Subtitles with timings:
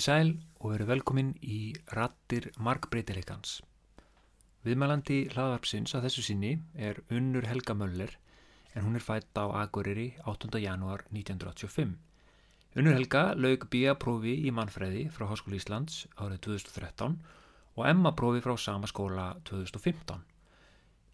[0.00, 0.30] Komiði sæl
[0.64, 3.58] og veru velkomin í Rattir markbreytileikans.
[4.64, 6.52] Viðmælandi hlaðvarpsins að þessu sinni
[6.88, 8.14] er Unnur Helga Möller
[8.72, 10.56] en hún er fætt á Akureyri 8.
[10.56, 11.92] janúar 1985.
[12.80, 17.20] Unnur Helga laug B.A.prófi í mannfræði frá Háskóli Íslands árið 2013
[17.76, 20.16] og Emma-prófi frá sama skóla 2015.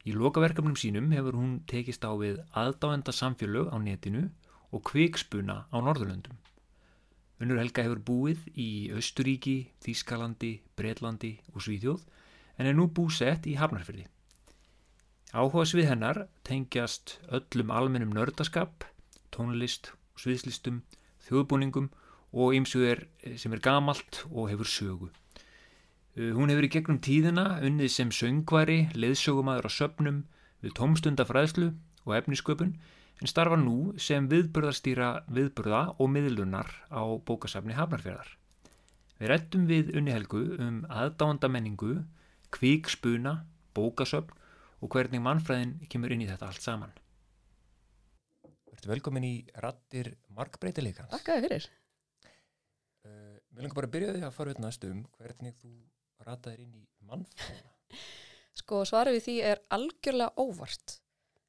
[0.07, 4.29] Í lokaverkefnum sínum hefur hún tekist á við aðdáenda samfélög á netinu
[4.71, 6.39] og kvikspuna á Norðurlöndum.
[7.37, 12.07] Unnur Helga hefur búið í Östuríki, Þískalandi, Breitlandi og Svíþjóð
[12.57, 14.07] en er nú búsett í Hafnarfyrði.
[15.37, 18.87] Áhuga svið hennar tengjast öllum almennum nördaskap,
[19.35, 20.81] tónlist, sviðslistum,
[21.27, 21.91] þjóðbúningum
[22.33, 23.05] og ymsuður
[23.37, 25.11] sem er gamalt og hefur sögu.
[26.17, 30.23] Uh, hún hefur í gegnum tíðina unnið sem söngvari, leðsögumæður á söpnum
[30.65, 31.75] við tómstundafræðslu
[32.07, 32.77] og efnisköpun
[33.21, 38.29] en starfa nú sem viðburðarstýra viðburða og miðlunar á bókasafni Hafnarfjörðar.
[39.17, 42.03] Við rættum við unni helgu um aðdáanda menningu,
[42.53, 43.39] kvíkspuna,
[43.77, 44.35] bókasöfn
[44.85, 46.93] og hvernig mannfræðin kemur inn í þetta allt saman.
[48.69, 51.15] Verður velkomin í Rattir markbreytileikans.
[51.15, 51.69] Takk að þið fyrir.
[53.07, 55.73] Uh, við langar bara að byrja því að fara auðvitað um hvernig þú
[56.27, 57.75] rataðir inn í mannfræðina.
[58.61, 60.99] Sko svarið við því er algjörlega óvart.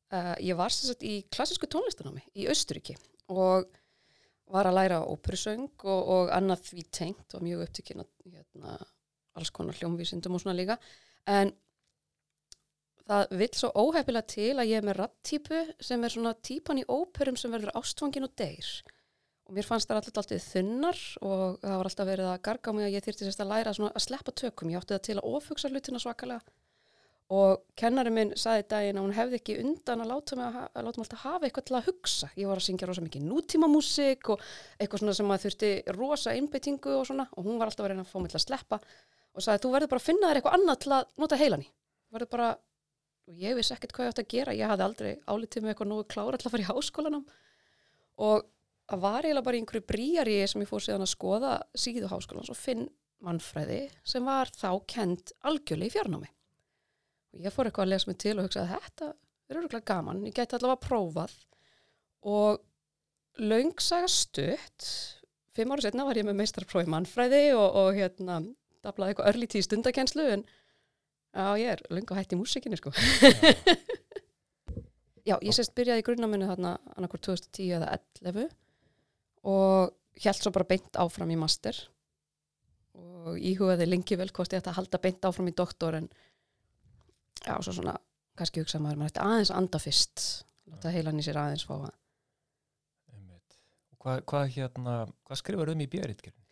[0.07, 2.93] Uh, ég var sem sagt í klassísku tónlistanámi í Austuríki
[3.27, 3.65] og
[4.47, 8.77] var að læra óperusöng og, og annað því tengt og mjög upptökinn hérna,
[9.35, 10.77] alls konar hljómvísindum og svona líka.
[11.27, 11.51] En
[13.07, 16.85] það vill svo óhefilega til að ég er með rattípu sem er svona típan í
[16.87, 18.69] óperum sem verður ástfangin og deyr.
[19.47, 22.87] Og mér fannst það alltaf alltaf þunnar og það var alltaf verið að garga mig
[22.87, 24.71] að ég þýrti sérst að læra að sleppa tökum.
[24.71, 26.56] Ég átti það til að ofugsa hlutina svakalega
[27.27, 30.85] og kennari minn saði daginn að hún hefði ekki undan að láta mig, að, að
[30.85, 32.29] láta mig alltaf hafa eitthvað til að hugsa.
[32.39, 34.37] Ég var að syngja rosa mikið nútíma músik og
[34.77, 38.05] eitthvað svona sem að þurfti rosa einbeitingu og svona og hún var alltaf að reyna
[38.05, 38.77] að fá mig til að sleppa
[39.35, 41.69] og saði þú verður bara að finna þér eitthvað annað til að nota heilan í.
[42.15, 42.47] Verður bara,
[43.27, 45.91] og ég vissi ekkert hvað ég átt að gera, ég hafði aldrei álitið með eitthvað
[45.91, 47.25] nógu klára til að fara í háskólanum
[48.23, 48.47] og
[48.87, 52.47] það var eiginlega bara einhverju bríari sem ég fór síðan að skoða síðu háskólan
[57.33, 59.11] og ég fór eitthvað að lesa mig til og hugsaði þetta
[59.47, 61.35] er öruglega gaman, ég gæti allavega að prófað.
[62.27, 62.63] Og
[63.37, 64.87] laungsaga stutt
[65.57, 68.41] fimm ára setna var ég með meistarprófi mannfræði og, og hérna
[68.85, 70.45] daflaði eitthvað örlíti í stundakenslu en
[71.37, 72.93] já ég er laung og hætti í músikinni sko.
[75.27, 75.35] Já.
[75.43, 77.89] Ég sérst byrjaði í grunnáminu þarna annarkur 2010 eða
[78.23, 78.45] 11
[79.51, 79.91] og
[80.23, 81.75] held svo bara beint áfram í master.
[82.97, 86.07] Og íhugaði lengi vel hvort ég ætti að halda beint áfram í doktor en
[87.47, 87.95] já, svo svona,
[88.37, 90.25] kannski hugsa maður, maður ætti aðeins að anda fyrst,
[90.71, 91.95] láta heilan í sér aðeins fá að.
[93.97, 94.97] Hvað, hvað, hérna,
[95.27, 96.43] hvað skrifar um í björritgerðin?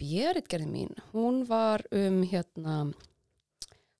[0.00, 2.80] Björritgerðin mín, hún var um hérna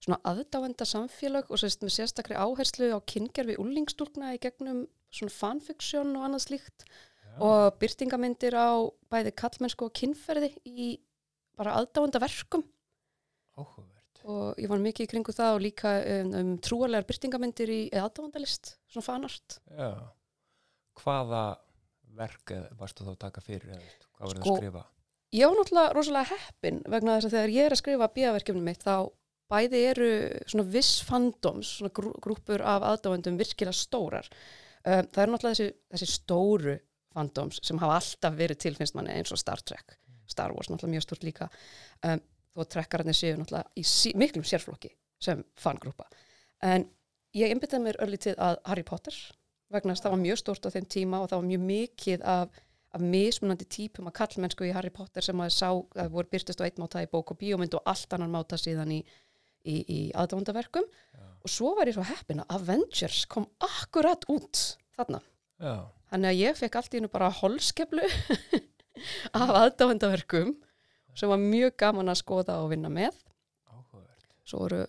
[0.01, 6.17] svona aðdáenda samfélag og sérst með sérstakri áherslu á kyngerfi úlingstúrkna í gegnum svona fanfiksjón
[6.17, 7.37] og annað slíkt já.
[7.37, 8.81] og byrtingamindir á
[9.13, 10.91] bæði kallmennsku og kynferði í
[11.61, 12.65] bara aðdáenda verkum.
[13.61, 13.90] Áhuga
[14.29, 18.75] og ég var mikið í kringu það og líka um, um trúarlegar byrtingamindir í aðdáðandalist,
[18.91, 19.61] svona fanart.
[19.73, 19.91] Já,
[21.01, 21.45] hvaða
[22.19, 24.85] verk varstu þá að taka fyrir eða hvað var það sko, að skrifa?
[25.31, 28.83] Ég var náttúrulega rosalega heppin vegna þess að þegar ég er að skrifa bíaverkefni mitt
[28.83, 28.95] þá
[29.51, 30.11] bæði eru
[30.51, 34.29] svona viss fandoms, svona grú, grúpur af aðdáðandum virkilega stórar.
[34.85, 36.77] Um, það eru náttúrulega þessi, þessi stóru
[37.15, 39.97] fandoms sem hafa alltaf verið tilfinnst manni eins og Star Trek,
[40.31, 41.51] Star Wars náttúrulega mjög stort líka.
[42.07, 42.23] Um,
[42.55, 46.09] þó að trekkararnir séu náttúrulega í sí, miklum sérflokki sem fangrúpa.
[46.65, 46.87] En
[47.37, 49.17] ég einbitaði mér örlítið að Harry Potter
[49.71, 52.25] vegna þess að það var mjög stort á þeim tíma og það var mjög mikið
[52.35, 52.61] af,
[52.97, 56.67] af mismunandi típum af kallmennsku í Harry Potter sem að sá að voru byrtist á
[56.67, 59.01] eitt máta í bók og bíómynd og allt annan máta síðan í,
[59.63, 61.23] í, í aðdóndaverkum Já.
[61.23, 64.65] og svo var ég svo heppin að Avengers kom akkurat út
[64.97, 65.23] þarna.
[65.61, 65.77] Já.
[66.11, 68.11] Þannig að ég fekk allt í hennu bara holskeplu
[69.41, 70.57] af aðdóndaverkum
[71.21, 73.15] sem var mjög gaman að skoða og vinna með
[73.69, 74.29] Áhugavert.
[74.49, 74.83] svo voru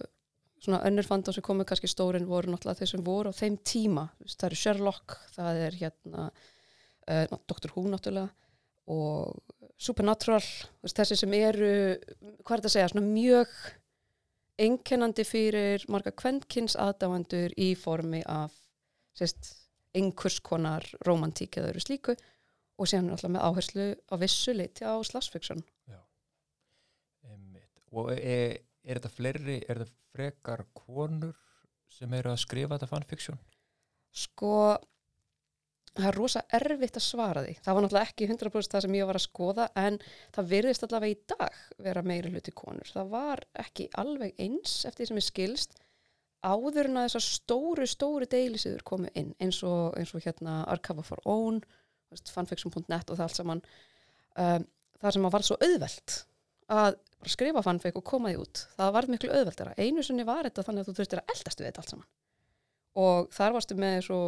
[0.62, 4.06] svona önnur fandom sem komu kannski stórin voru náttúrulega þeir sem voru á þeim tíma
[4.26, 7.74] það eru Sherlock, það er hérna uh, Dr.
[7.76, 8.30] Who náttúrulega
[8.92, 10.44] og Supernatural
[10.86, 11.70] þessi sem eru,
[12.46, 13.56] hvað er þetta að segja svona mjög
[14.62, 18.54] einkennandi fyrir marga kvennkins aðdáandur í formi af
[19.18, 19.56] sérst,
[19.98, 22.14] einhvers konar romantík eða öru slíku
[22.78, 25.66] og síðan alltaf með áherslu á vissu liti á slagsfiksjón
[27.92, 31.36] og er, er þetta fleiri, er þetta frekar konur
[31.92, 33.42] sem eru að skrifa þetta fanfiksjón?
[34.12, 34.56] Sko
[35.92, 37.54] það er rosa erfitt að svara því.
[37.66, 40.00] Það var náttúrulega ekki 100% það sem ég var að skoða en
[40.36, 42.92] það virðist allavega í dag vera meiri hluti konur.
[42.96, 45.80] Það var ekki alveg eins eftir því sem ég skilst
[46.42, 51.04] áður en að þessar stóru, stóru deilisíður komu inn eins og, eins og hérna Archive
[51.06, 51.60] for Own,
[52.32, 53.64] fanfiction.net og það allt saman.
[54.40, 54.66] Um,
[55.02, 56.18] það sem var svo auðvelt
[56.72, 56.98] að
[57.30, 58.64] skrifa fanfic og koma því út.
[58.78, 59.76] Það var miklu auðveldara.
[59.78, 62.12] Einu sinni var þetta þannig að þú þurftir að eldast við þetta allt saman.
[63.02, 64.22] Og þar varstu með svo,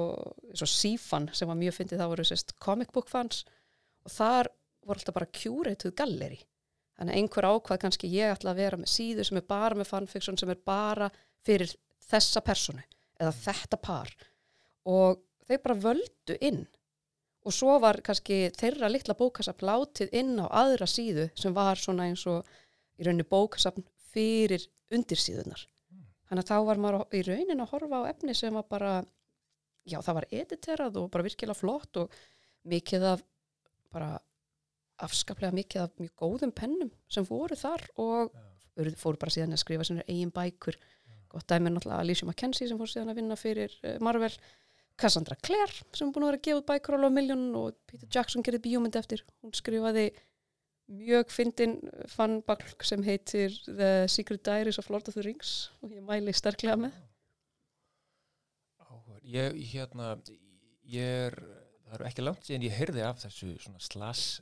[0.56, 3.44] svo sífan sem var mjög fyndið, það voru sérst comic book fans.
[4.06, 4.52] Og þar
[4.84, 6.44] voru alltaf bara curated galleri
[6.98, 10.38] þannig einhver ákvað kannski ég ætla að vera með síðu sem er bara með fanfiction
[10.40, 11.10] sem er bara
[11.46, 11.74] fyrir
[12.10, 12.84] þessa personu
[13.20, 14.12] eða þetta par.
[14.90, 16.64] Og þeir bara völdu inn
[17.44, 22.08] og svo var kannski þeirra litla bókasapn látið inn á aðra síðu sem var svona
[22.10, 22.48] eins og
[23.00, 25.68] í rauninni bókasapn fyrir undirsíðunar
[26.34, 28.94] Þannig að þá var maður í raunin að horfa á efni sem var bara,
[29.86, 32.16] já það var editerað og bara virkilega flott og
[32.74, 33.22] mikið af,
[33.94, 34.16] bara
[35.06, 38.96] afskaplega mikið af mjög góðum pennum sem voru þar og ja.
[38.98, 40.80] fóru bara síðan að skrifa svona eigin bækur.
[40.80, 41.20] Ja.
[41.36, 44.34] Gott dæmi er náttúrulega Alicia McKenzie sem fór síðan að vinna fyrir uh, Marvel.
[45.00, 48.10] Cassandra Clare sem er búin að vera að gefa bækur alveg á miljón og Peter
[48.12, 49.24] Jackson gerði bíómynd eftir.
[49.42, 50.12] Hún skrifaði
[50.94, 51.78] mjög fyndin
[52.12, 56.78] fannbalk sem heitir The Secret Diaries of Lord of the Rings og ég mæli sterklega
[56.86, 56.96] með.
[59.24, 60.18] Ég, hérna
[60.92, 61.38] ég er,
[61.88, 64.42] það eru ekki langt síðan ég heyrði af þessu svona slass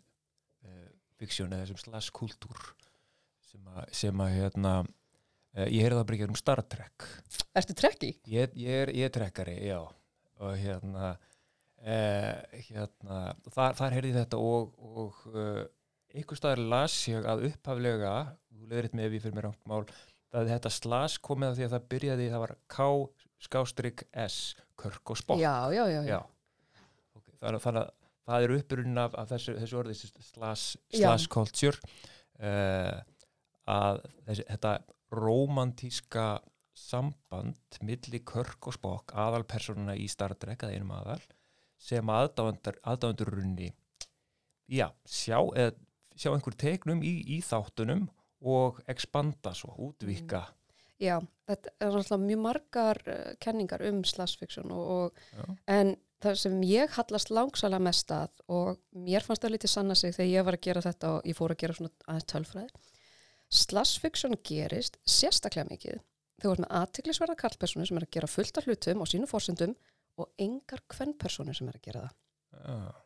[0.66, 0.90] uh,
[1.22, 2.72] fiksjón eða þessum slass kultúr
[3.46, 7.06] sem að, sem að hérna uh, ég heyrði bara ekki um Star Trek
[7.54, 8.16] Erstu trekki?
[8.26, 9.84] Ég, ég er, er trekkari, já
[10.42, 15.22] og hérna uh, hérna, þar, þar heyrði þetta og, og
[16.12, 18.16] einhver staðar las ég að upphaflega
[18.50, 19.84] þú leður eitt með ef ég fyrir mér ámál
[20.32, 22.86] að þetta slas komið af því að það byrjaði það var K
[23.42, 24.38] skástrygg S
[24.80, 26.20] Körk og Spock já, já, já, já.
[27.18, 27.92] Okay, þannig, þannig að
[28.32, 31.80] það er uppurinn af, af þessu, þessu orði slas, slas culture
[32.40, 33.02] uh,
[33.72, 34.76] að þessi, þetta
[35.12, 36.28] romantíska
[36.78, 41.22] samband milli Körk og Spock aðalpersonuna í Star Trek að einum aðal
[41.82, 43.72] sem aðdáðandur runni.
[44.72, 45.74] Já, sjá eða
[46.16, 48.08] sjá einhver tegnum í, í þáttunum
[48.42, 50.58] og expanda svo, útvika mm.
[51.02, 51.16] Já,
[51.50, 54.70] þetta er alltaf mjög margar uh, kenningar um slagsfiksjón
[55.66, 60.14] en það sem ég hallast langsalega mest að og mér fannst það litið sanna sig
[60.14, 62.84] þegar ég var að gera þetta og ég fór að gera svona aðeins tölfræði.
[63.62, 65.98] Slagsfiksjón gerist sérstaklega mikið
[66.42, 69.78] þú ert með aðtiklisverða karlpersonu sem er að gera fullt af hlutum og sínu fórsendum
[70.20, 72.18] og engar kvennpersonu sem er að gera það
[72.62, 73.02] Já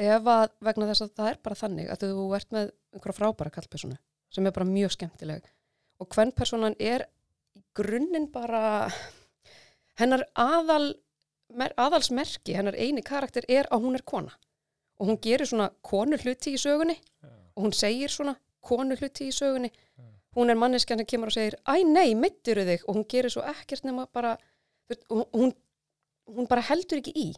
[0.00, 3.54] ef að vegna þess að það er bara þannig að þú ert með einhverja frábæra
[3.54, 3.98] kallpersonu
[4.32, 5.48] sem er bara mjög skemmtileg
[6.00, 7.04] og hvern personan er
[7.56, 8.88] í grunninn bara
[10.00, 10.94] hennar aðal
[11.52, 14.32] mer, aðalsmerki, hennar eini karakter er að hún er kona
[14.98, 17.36] og hún gerir svona konu hluti í sögunni yeah.
[17.54, 20.11] og hún segir svona konu hluti í sögunni yeah.
[20.36, 22.86] Hún er manneskjan sem kemur og segir æ nei, mittiru þig?
[22.86, 24.36] Og hún gerir svo ekkert nema bara
[25.10, 25.52] hún,
[26.26, 27.32] hún bara heldur ekki í.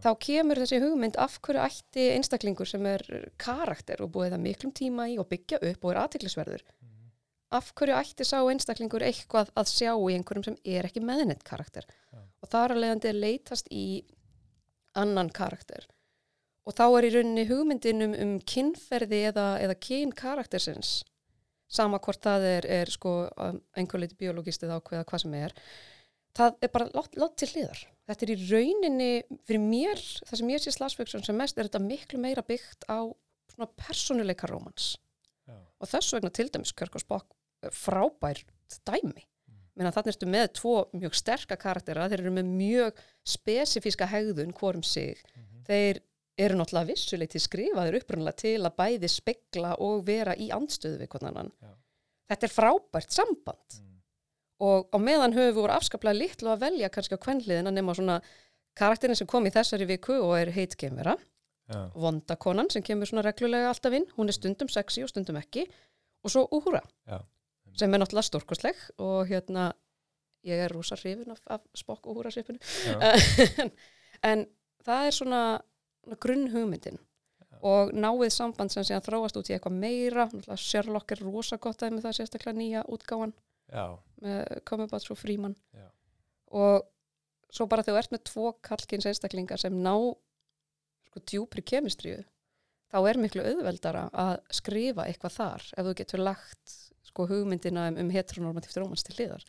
[0.00, 3.04] Þá kemur þessi hugmynd af hverju ætti einstaklingur sem er
[3.40, 7.06] karakter og búið það miklum tíma í og byggja upp og er aðtiklisverður mm -hmm.
[7.56, 11.86] af hverju ætti sá einstaklingur eitthvað að sjá í einhverjum sem er ekki meðnitt karakter?
[12.12, 12.18] Já.
[12.42, 14.04] og þar að leiðandi leitast í
[14.94, 15.86] annan karakter.
[16.66, 21.04] Og þá er í rauninni hugmyndin um, um kynferði eða, eða kyn karaktersins
[21.70, 23.14] sama hvort það er, er sko
[23.78, 25.54] einhver leiti biologist eða ákveða hvað sem er
[26.36, 27.80] það er bara látt til hliðar.
[28.10, 29.10] Þetta er í rauninni
[29.46, 33.06] fyrir mér, það sem ég sé slasfjöksjón sem mest er þetta miklu meira byggt á
[33.52, 34.94] svona personuleika rómans.
[35.50, 35.56] Já.
[35.82, 37.32] og þess vegna til dæmis Körk og Spokk
[37.64, 38.38] eh, frábær
[38.86, 39.24] dæmi.
[39.74, 44.52] Menn að þannig ertu með tvo mjög sterka karaktera, þeir eru með mjög spesifíska hegðun
[44.54, 45.22] hvorum sig.
[45.34, 45.64] Mm -hmm.
[45.66, 46.00] þeir
[46.40, 51.10] eru náttúrulega vissulegt til skrifaður upprunnulega til að bæði spegla og vera í andstöðu við
[51.12, 51.50] hvernig annan.
[52.30, 53.80] Þetta er frábært samband.
[53.80, 53.96] Mm.
[54.66, 57.96] Og á meðan höfum við voru afskaplega litlu að velja kannski á kvenliðin að nema
[57.96, 58.20] svona
[58.78, 61.16] karakterin sem kom í þessari viku og er heitgemvera
[61.72, 61.82] ja.
[61.94, 65.66] vondakonan sem kemur svona reglulega alltaf inn, hún er stundum sexy og stundum ekki.
[66.24, 67.22] Og svo Uhura ja.
[67.78, 69.70] sem er náttúrulega stórkostleg og hérna
[70.46, 72.44] ég er rosa hrifin af, af spokk Uhura ja.
[73.64, 73.72] en,
[74.22, 74.46] en
[74.84, 75.42] það er svona
[76.20, 76.98] grunn hugmyndin
[77.66, 80.26] og náið samband sem sé að þráast út í eitthvað meira
[80.56, 83.34] Sherlock er rosa gott að með það sérstaklega nýja útgáan
[83.70, 83.84] Já.
[84.24, 85.56] með Comebats og Fríman
[86.50, 86.86] og
[87.50, 89.94] svo bara þegar þú ert með tvo kalkins einstaklingar sem ná
[91.10, 92.24] sko djúpri kemistriðu
[92.90, 96.76] þá er miklu auðveldara að skrifa eitthvað þar ef þú getur lagt
[97.10, 99.46] sko hugmyndina um, um heteronormatíft rómans til liðar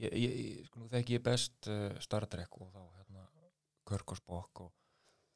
[0.00, 3.26] Ég, ég, sko nú þekk ég best uh, Star Trek og þá hérna
[4.16, 4.70] Spock og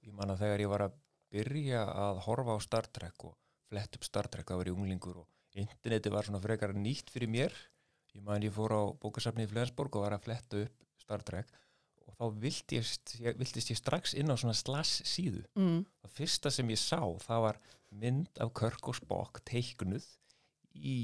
[0.05, 0.97] ég man að þegar ég var að
[1.35, 3.37] byrja að horfa á Star Trek og
[3.71, 7.31] flett upp Star Trek, það var í unglingur og interneti var svona frekar nýtt fyrir
[7.31, 7.55] mér
[8.15, 11.51] ég man ég fór á bókasafni í Flensborg og var að fletta upp Star Trek
[12.05, 15.81] og þá viltist ég, viltist ég strax inn á svona slass síðu mm.
[16.03, 17.61] það fyrsta sem ég sá það var
[17.95, 20.07] mynd af Körk og Spock teiknuð
[20.75, 20.99] í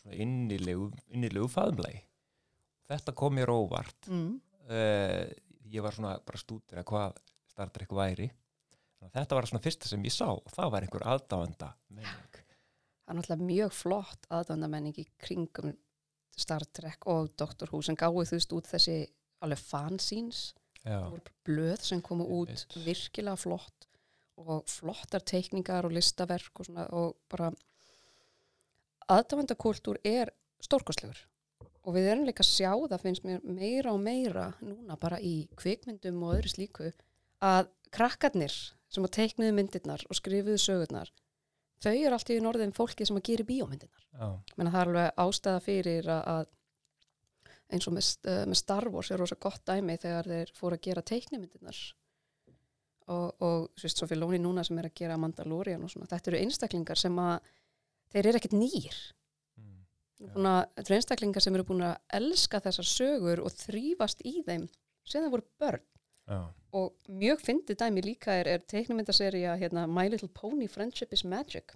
[0.00, 2.04] svona innilegu, innilegu faðumlegi
[2.92, 4.40] þetta kom mér óvart Mm.
[4.68, 5.28] uh,
[5.72, 7.20] ég var svona bara stútir að hvað
[7.62, 8.26] Star Trek væri.
[9.12, 12.38] Þetta var svona fyrsta sem ég sá og það var einhver aðdáenda menning.
[13.02, 15.72] Það er náttúrulega mjög flott aðdöndamenning í kringum
[16.38, 18.96] Star Trek og Doctor Who sem gáði þú veist út þessi
[19.42, 19.62] alveg
[20.82, 22.78] bara blöð sem komu út Einmitt.
[22.86, 23.86] virkilega flott
[24.42, 27.52] og flottar teikningar og listaverk og, svona, og bara
[29.12, 31.26] aðdáendakultúr er stórkostlegur.
[31.82, 35.48] Og við erum líka að sjá það finnst mér meira og meira núna bara í
[35.58, 36.92] kvikmyndum og öðru slíku
[37.42, 38.54] að krakkarnir
[38.92, 41.10] sem að teiknuðu myndirnar og skrifuðu sögurnar
[41.82, 44.04] þau eru allt í norðin fólki sem að gera bíómyndirnar.
[44.54, 46.52] Það er alveg ástæða fyrir að,
[47.72, 50.84] eins og með, uh, með Star Wars er rosa gott dæmi þegar þeir fóru að
[50.86, 51.80] gera teiknimyndirnar.
[53.12, 56.44] Og, og svo fyrir lóni núna sem er að gera Mandalorian og svona, þetta eru
[56.44, 57.50] einstaklingar sem að
[58.14, 58.98] þeir eru ekkert nýr
[59.58, 59.80] mm.
[60.36, 64.68] Búna, þetta eru einstaklingar sem eru búin að elska þessar sögur og þrýfast í þeim
[65.02, 65.84] sem það voru börn
[66.28, 66.38] já,
[66.72, 71.74] og mjög fyndið dæmi líka er, er teiknimyndaserja hérna, My Little Pony Friendship is Magic.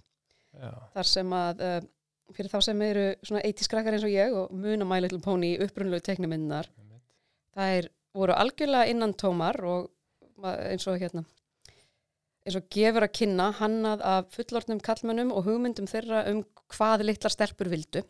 [0.57, 1.79] Já, þar sem að uh,
[2.35, 5.55] fyrir þá sem eru svona 80 krakkar eins og ég og muna My Little Pony
[5.63, 6.67] upprunlegu einmitt.
[7.55, 9.91] það er, voru algjörlega innan tómar og
[10.43, 11.23] eins og hérna
[12.47, 17.33] eins og gefur að kynna hannað af fullortnum kallmönnum og hugmyndum þeirra um hvað litlar
[17.33, 18.03] stelpur vildu.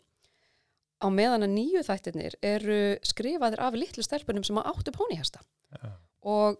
[1.02, 5.42] Á meðan að nýju þættirnir eru skrifaðir af litlu stelpunum sem áttu pónihesta
[5.74, 5.90] já,
[6.26, 6.58] og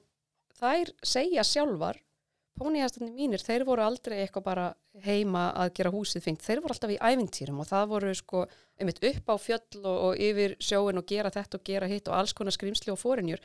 [0.58, 2.00] þær segja sjálfar
[2.58, 4.66] pónihestarnir mínir, þeir voru aldrei eitthvað bara
[5.04, 8.44] heima að gera húsið fengt, þeir voru alltaf í ævintýrum og það voru sko
[8.78, 12.18] einmitt upp á fjöll og, og yfir sjóin og gera þetta og gera hitt og
[12.18, 13.42] alls konar skrýmsli og fórinjur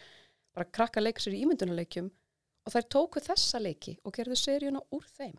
[0.54, 5.06] bara krakka leik sér í ímyndunarleikjum og þær tóku þessa leiki og gerðu seríuna úr
[5.18, 5.36] þeim.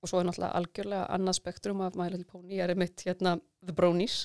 [0.00, 3.76] Og svo er náttúrulega algjörlega annað spektrum af My Little Pony er einmitt hérna The
[3.76, 4.24] Bronies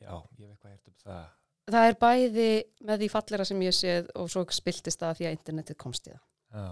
[0.00, 1.24] já, ég veit hvað hér um það
[1.70, 2.48] það er bæði
[2.84, 6.14] með því fallera sem ég séð og svo spiltist það því að internetið komst í
[6.14, 6.24] það.
[6.54, 6.68] Já.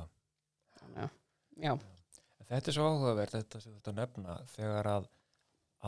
[1.63, 5.09] Já, En Þetta er svo áhugavert þetta sem að nefna þegar að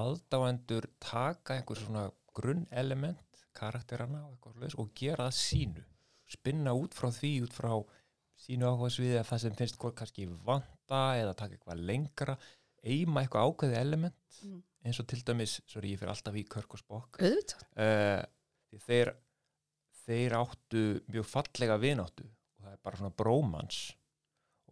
[0.05, 5.85] aðdáendur taka einhver svona grunnelement karakterana og svoleiðis og gera það sínu.
[6.35, 7.73] Spinna út frá því, út frá
[8.45, 12.37] sínu áhugasviði að það sem finnst hvort kannski vanta eða taka eitthvað lengra
[12.85, 14.23] eima eitthvað ákveði element.
[14.45, 14.63] Mm.
[14.85, 17.21] eins og til dæmis, sorry ég fyrir alltaf í Körk og Spock.
[17.23, 17.63] Auðvitað.
[17.73, 18.19] Uh,
[18.75, 19.13] því þeir
[20.05, 23.79] þeir áttu mjög fallega vináttu og það er bara svona brómans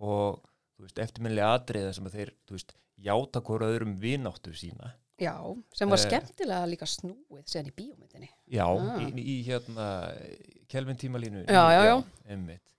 [0.02, 0.42] og
[0.76, 4.92] þú veist, eftirminnilega atriða sem að þeir, þú veist, játa hvora öðrum vináttu sína
[5.22, 5.36] Já,
[5.76, 6.02] sem var Eh.
[6.08, 8.98] skemmtilega líka snúið síðan í bíómyndinni já, Ah.
[8.98, 9.86] í, í hérna
[10.68, 11.96] kelvin tímalínu Já, já, já.
[12.26, 12.72] einmitt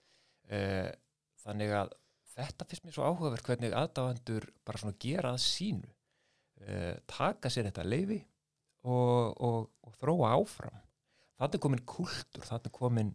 [0.52, 0.90] uh,
[1.46, 1.94] þannig að
[2.36, 5.90] þetta finnst mér svo áhugavert hvernig aðdáendur bara svona gera það sínu
[6.68, 8.20] uh, taka sér þetta leifi
[8.84, 10.82] og, og, og þróa áfram
[11.40, 13.14] þannig er komin kultur þannig er komin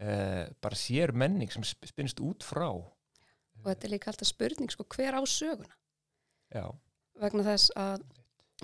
[0.00, 2.68] uh, bara sér menning sem sp- spinnst út frá.
[2.74, 5.74] Og þetta er líka alltaf spurning sko hver á söguna?
[6.54, 6.66] Já,
[7.20, 8.04] vegna þess að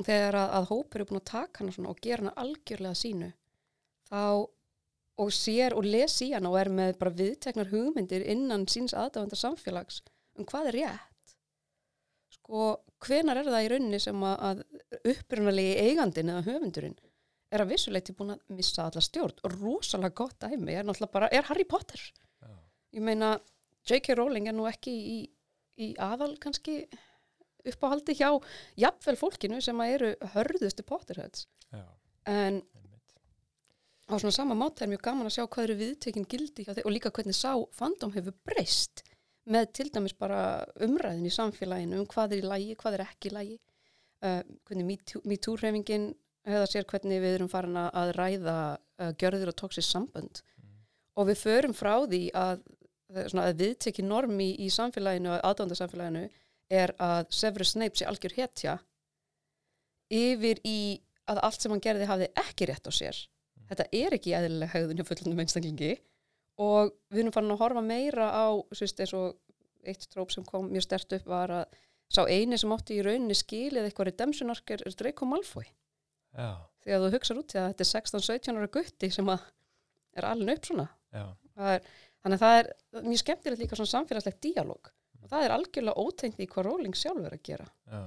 [0.00, 3.30] þegar að, að hópur er búin að taka hana og gera hana algjörlega sínu
[4.10, 4.22] þá
[5.20, 9.36] og sér og les í hana og er með bara viðteknar hugmyndir innan síns aðdáðanda
[9.36, 10.00] samfélags
[10.38, 11.34] um hvað er rétt.
[12.38, 12.70] Sko
[13.04, 16.96] hvenar er það í rauninni sem að, að upprunalegi eigandin eða höfundurinn
[17.50, 19.42] er að vissuleiti búin að missa alla stjórn.
[19.46, 22.02] Og rosalega gott dæmi er náttúrulega bara, er Harry Potter.
[22.40, 22.50] Já,
[22.96, 23.36] ég meina
[23.88, 24.14] J.K.
[24.18, 25.18] Rowling er nú ekki í,
[25.80, 26.84] í aðal kannski
[27.66, 28.30] uppáhaldi hjá
[28.80, 31.46] jafnvel fólkinu sem að eru hörðustu Potterheads.
[32.28, 32.60] En
[34.10, 36.86] á svona sama máta er mjög gaman að sjá hvað eru viðtekin gildi hjá þeir
[36.88, 39.04] og líka hvernig sá fandom hefur breyst
[39.50, 40.40] með til dæmis bara
[40.82, 43.56] umræðin í samfélaginu um hvað er í lægi, hvað er ekki í lægi
[44.26, 46.10] uh, hvernig MeToo-hreyfingin
[46.48, 48.56] hefða sér hvernig við erum farin að- ræða
[49.00, 50.42] uh, gjörður og tóksist sambönd.
[51.18, 52.62] Og við förum frá því að,
[53.28, 56.28] svona, að viðtekki norm í, samfélaginu, aðdándasamfélaginu
[56.70, 58.78] er að Severus Snape sé algjör hetja
[60.10, 63.18] yfir í að allt sem hann gerði hafði ekki rétt á sér.
[63.70, 65.92] Þetta er ekki eðlileg hegðun hjá fullundum einstaklingi.
[66.60, 69.36] Og við erum farin að horfa meira á og
[69.88, 71.78] eitt tróp sem kom mjög stert upp var að
[72.10, 75.68] sá eini sem átti í rauninni skilið eitthvað redemption arc er, er Draco Malfoy
[76.36, 76.50] já,
[76.84, 79.44] því að þú hugsaður út í að þetta er 16-17 ára gutti sem að
[80.20, 80.86] er alveg upp svona.
[81.14, 81.24] Já,
[81.56, 81.90] það er,
[82.22, 82.70] þannig að það er
[83.10, 84.90] mjög skemmtilegt líka svona samfélagslegt díalóg.
[85.20, 87.66] Og það er algjörlega ótengt í hvað Rowling sjálf er að gera.
[87.90, 88.00] Já,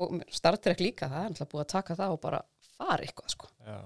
[0.00, 2.40] og Star Trek líka, það er náttúrulega búið að taka það og bara
[2.74, 3.48] fara eitthvað sko.
[3.66, 3.78] Já.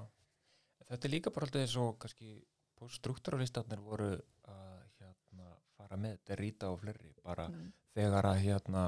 [0.88, 2.34] Þetta er líka bara alltaf eins og kannski
[2.78, 4.10] poststruktúralistarnir voru
[4.46, 7.10] að hérna, fara með Derrida og fleiri.
[7.24, 7.72] Bara Mm.
[7.94, 8.84] þegar að hérna,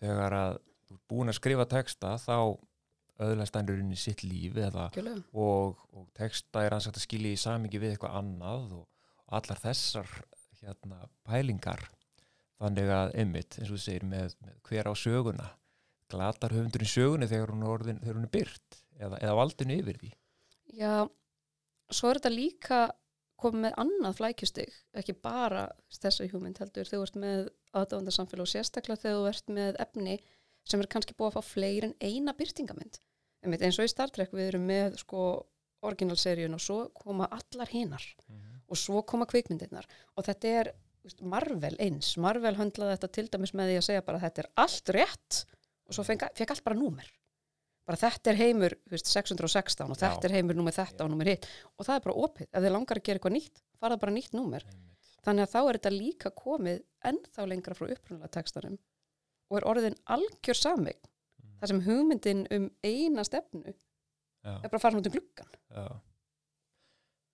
[0.00, 2.36] þegar að þú ert búin að skrifa texta þá
[3.20, 4.88] öðlast hann rauninni sitt líf eða
[5.32, 8.84] og, og texta er hans að skilja í samingi við eitthvað annað og,
[9.26, 10.10] og allar þessar
[10.60, 11.86] hérna, pælingar.
[12.60, 15.48] Þannig að einmitt, eins og þú segir með, með hver á söguna.
[16.10, 20.10] Glatar höfundurinn sögunni þegar hún orðin, þegar hún er byrt eða, eða valdinu yfir því.
[20.76, 20.94] Já,
[21.90, 22.80] svo er þetta líka
[23.40, 25.64] komið með annað flækjustig, ekki bara
[25.96, 30.16] þessari hugmynd heldur, þú ert með aðdáðandarsamfélag og sérstaklega þegar þú ert með efni
[30.68, 33.00] sem er kannski búið að fá fleiri en eina byrtingamynd.
[33.42, 35.20] Einmitt, eins og í Star Trek við erum með sko
[35.88, 38.04] originalseríun og svo koma allar hinar.
[38.68, 39.86] Og svo koma kvikmyndirnar.
[40.16, 44.04] Og þetta er veist, Marvel eins, Marvel höndlaði þetta til dæmis með því að segja
[44.04, 45.40] bara að þetta er allt rétt.
[45.88, 47.08] Og svo fekk, allt bara númer.
[47.88, 50.28] Bara þetta er heimur veist, 616 og þetta Já.
[50.28, 51.48] er heimur númer þetta og númer hitt.
[51.80, 54.36] Og það er bara opið, ef þið langar að gera eitthvað nýtt fara bara nýtt
[54.36, 55.08] númer, einmitt.
[55.24, 58.76] þannig að þá er þetta líka komið ennþá lengra frá upprunalega textanum
[59.50, 61.09] og er orðin algjör samvegn, Mm.
[61.60, 63.74] Þar sem hugmyndin um eina stefnu
[64.40, 65.84] Já, er bara farin út um gluggan já.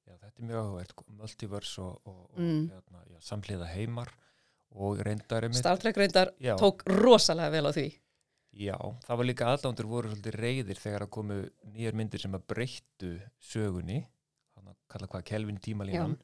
[0.07, 2.65] já, þetta er mjög áhugavert sko, multiverse og, og, og Mm.
[2.73, 4.11] hérna, já, samhliða heimar
[4.77, 7.87] og reyndar Star Trek reyndar já, tók rosalega vel á því.
[8.57, 11.37] Já, það var líka aðlándur voru svolítið reyðir þegar að komu
[11.75, 13.99] nýjar myndir sem að breyttu sögunni,
[14.57, 16.15] þannig að kalla hvað Kelvin tímalínan.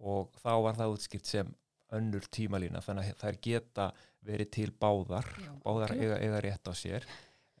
[0.00, 1.50] Og þá var það útskipt sem
[1.92, 3.86] önnur tímalína þannig að þær geta
[4.26, 7.04] verið til báðar, Já, báðar eiga, eiga rétt á sér.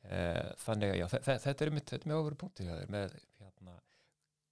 [0.06, 3.14] Eh, þannig að já, þe- þe- þetta er mitt, þetta er mjög áveru punkti með
[3.40, 3.72] hérna,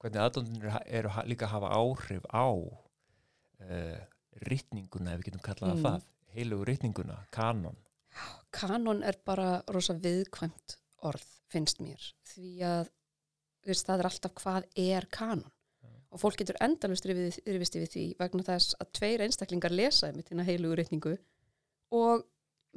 [0.02, 4.00] hvernig aðlándur eru, líka að hafa áhrif á uh,
[4.48, 5.78] rytninguna, ef við getum kallað Mm.
[5.78, 5.84] mm.
[5.86, 7.76] það, heilugu rytninguna, kanon.
[8.54, 12.88] kanon er bara rosa viðkvæmt orð, finnst mér því að
[13.66, 15.50] veist, það er alltaf hvað er kanon
[15.82, 15.88] Já.
[16.10, 20.46] og fólk getur endalust rifist yfir því vegna þess að tveir einstaklingar lesa með þína
[20.50, 21.14] heilugu reikningu
[21.94, 22.24] og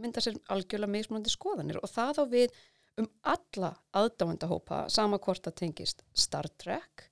[0.02, 2.58] mynda sér algjörlega mismunandi skoðanir og það á við
[2.98, 7.08] um alla aðdáendahópa sama hvort það tengist Star Trek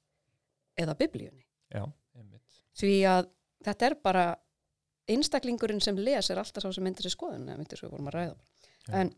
[0.82, 1.43] eða biblíunni
[1.74, 1.84] Já,
[2.17, 2.63] einmitt.
[2.78, 3.30] því að
[3.65, 4.26] þetta er bara
[5.10, 8.17] einstaklingurinn sem les er alltaf sá sem myndir sér skoðun eða myndir svo vorum að
[8.17, 8.36] ræða
[8.89, 8.93] Já.
[9.02, 9.12] en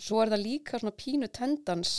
[0.00, 1.92] svo er það líka svona pínu tendans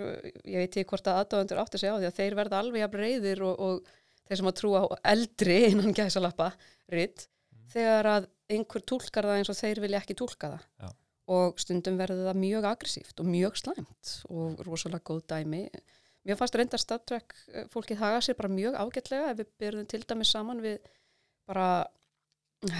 [0.00, 0.16] uh,
[0.48, 3.02] ég veit ekki hvort að aðdáðandur átti sig á því að þeir verða alveg jafn
[3.02, 3.92] reyðir og, og
[4.28, 6.52] þeir sem að trúa á eldri innan gæsalappa
[6.92, 7.66] ritt Mm.
[7.68, 10.90] þegar að einhver túlkar það eins og þeir vilja ekki túlka það Já.
[11.36, 15.64] og stundum verður það mjög aggressíft og mjög slæmt og rosalega góð dæmi
[16.22, 19.86] Mér fannst reyndar Star Trek eh, fólkið haga sér bara mjög ágætlega ef við byrjum
[19.90, 20.76] til dæmis saman við
[21.50, 21.64] bara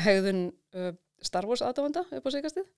[0.04, 0.44] hegðun
[0.78, 2.68] uh, Star Wars aðdáfanda upp á sigastið.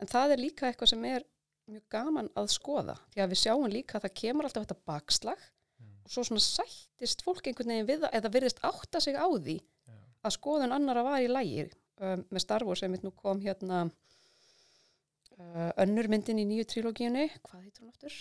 [0.00, 1.26] En það er líka eitthvað sem er
[1.68, 5.50] mjög gaman að skoða því að við sjáum líka að það kemur alltaf þetta bakslag
[5.82, 5.96] Mm.
[6.06, 9.54] og svo svona sættist fólk einhvern veginn við það eða virðist átta sig á því
[9.58, 9.94] Já.
[10.22, 11.64] að skoðun annara var í lægi
[12.02, 17.60] um, með Star Wars einmitt nú kom hérna uh, önnur myndin í nýju trilógíunni hvað
[17.62, 18.16] heitir hún aftur?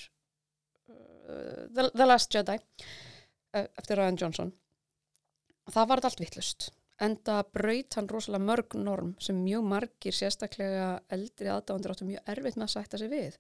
[0.92, 4.54] Uh, The, The Last Jedi uh, eftir Ryan Johnson.
[5.72, 11.50] Það var allt vittlust enda braut hann rosalega mörg norm sem mjög margir sérstaklega eldri
[11.50, 13.38] aðdáðandur áttu mjög erfitt með að sætta sig við.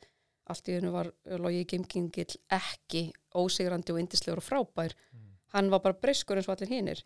[0.49, 3.03] Allt í hennu var Logi Gimkingill ekki
[3.37, 4.95] ósigrandi og indislegur og frábær.
[5.13, 5.27] Mm.
[5.51, 6.99] hann var bara breyskur eins og allir hinnir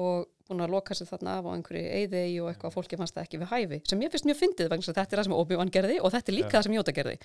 [0.00, 3.26] og búin að loka sér þarna af á einhverju eyðei og eitthvað fólki fannst það
[3.26, 5.72] ekki við hæfi sem ég finnst mjög fyndið vegna að þetta er það sem Obi-Wan
[5.74, 7.16] gerði og þetta er líka það sem Jóta gerði.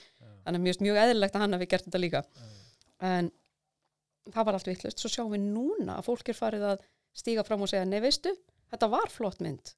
[0.44, 2.24] Þannig að finnst mjög eðlilegt að hann hafi gert þetta líka.
[3.14, 3.30] En
[4.34, 6.84] það var allt vittlust svo sjáum við núna að fólk er farið að
[7.24, 8.34] stíga fram og segja, nei veistu
[8.74, 9.74] þetta var flott mynd.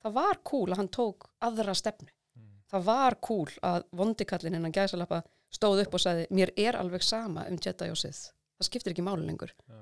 [0.00, 2.10] Það var cool að hann tók aðra stefnu.
[2.36, 2.50] Mm.
[2.72, 7.46] það var cool að vondikallin innan gæsalappa stóð upp og sagði, mér er alveg sama
[7.50, 8.30] um Jedi og Sith.
[8.60, 9.52] Það skiptir ekki máli lengur.
[9.68, 9.80] Já.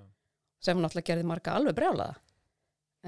[0.59, 2.17] sem hann alltaf gerði marga alveg brjálaða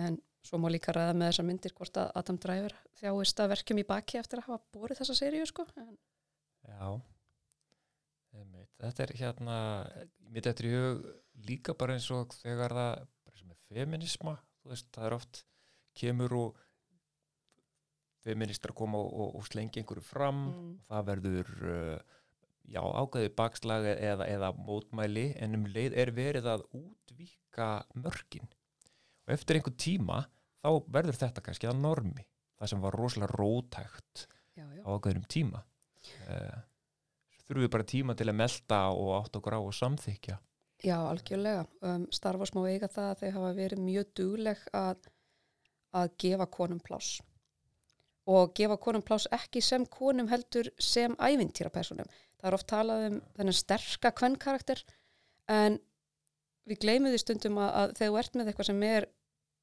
[0.09, 3.83] en svo má líka ræða með þessar myndir hvort að Adam Driver þjáist að verkjum
[3.83, 5.67] í baki eftir að hafa borið þessa seríu sko.
[5.77, 5.97] en
[6.69, 7.01] Já,
[8.81, 9.57] þetta er hérna,
[10.31, 11.05] mitt eftir í hug
[11.49, 15.43] líka bara eins og þegar það, er feminisma, þú veist, það er oft
[16.01, 16.61] kemur og
[18.25, 20.73] feministar koma og, og, og slengi einhverju fram Mm.
[20.79, 22.19] og það verður, uh,
[22.69, 28.49] já, ágæði bakslag eða, eða mótmæli en um leið er verið að útvíka mörkin
[29.31, 30.25] og eftir einhver tíma
[30.61, 32.27] þá verður þetta kannski að normi,
[32.59, 34.27] það sem var rosalega rótægt
[34.59, 34.83] já, já.
[34.83, 36.61] á ákveðnum tíma uh,
[37.47, 40.41] þurfum við bara tíma til að melta og átt okkur á og samþykja
[40.81, 41.67] Já, algjörlega.
[41.85, 45.11] Um, Star Wars má eiga það að þau hafa verið mjög dugleg að,
[45.93, 47.19] að gefa konum pláss
[48.31, 52.09] og gefa konum pláss ekki sem konum heldur sem ævintýrapersonum.
[52.41, 54.81] Það er oft talað um þennan sterka kvennkarakter
[55.53, 55.77] en
[56.69, 59.09] við gleymum því stundum að, að þegar þú ert með eitthvað sem er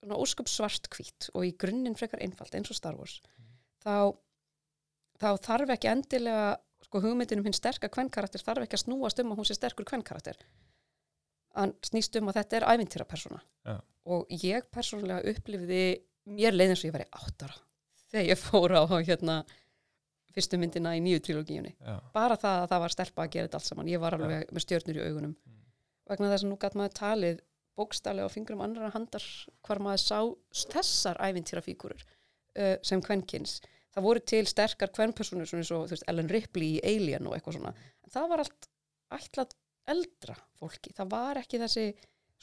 [0.05, 3.19] ósköp svart hvít og í grunninn frekar einfalt eins og Star Wars
[3.83, 4.13] þá,
[5.19, 6.55] þá þarf ekki endilega
[6.87, 9.87] sko hugmyndin um hinn sterka kvennkarakter þarf ekki að snúast um að hún sé sterkur
[9.89, 10.39] kvennkarakter
[11.57, 13.77] hann snýst um að þetta er ævintýrapersona Já.
[14.13, 15.85] og ég persónulega upplifði
[16.29, 17.57] mér leið eins og ég var í áttara
[18.11, 19.41] þegar ég fór á hérna
[20.37, 23.59] fyrstu myndina í nýju trilogíunni Já, bara það að það var stelpa að gera þetta
[23.59, 23.89] allt saman.
[23.89, 25.33] Ég var alveg með stjörnur í augunum.
[25.33, 25.61] Mm.
[26.11, 27.39] vegna þess að nú gæt maður talið
[27.77, 29.23] bókstallega á fingrum annara handar
[29.65, 30.19] hvar maður sá
[30.73, 33.59] þessar ævintýrafíkurur uh, sem kvenkins.
[33.93, 37.37] Það voru til sterkar kvenpersonur svona eins og þú veist, Ellen Ripley í Alien og
[37.37, 37.73] eitthvað svona.
[38.05, 38.69] En það var allt
[39.17, 39.55] ætlað
[39.87, 41.87] eldra fólki, það var ekki þessi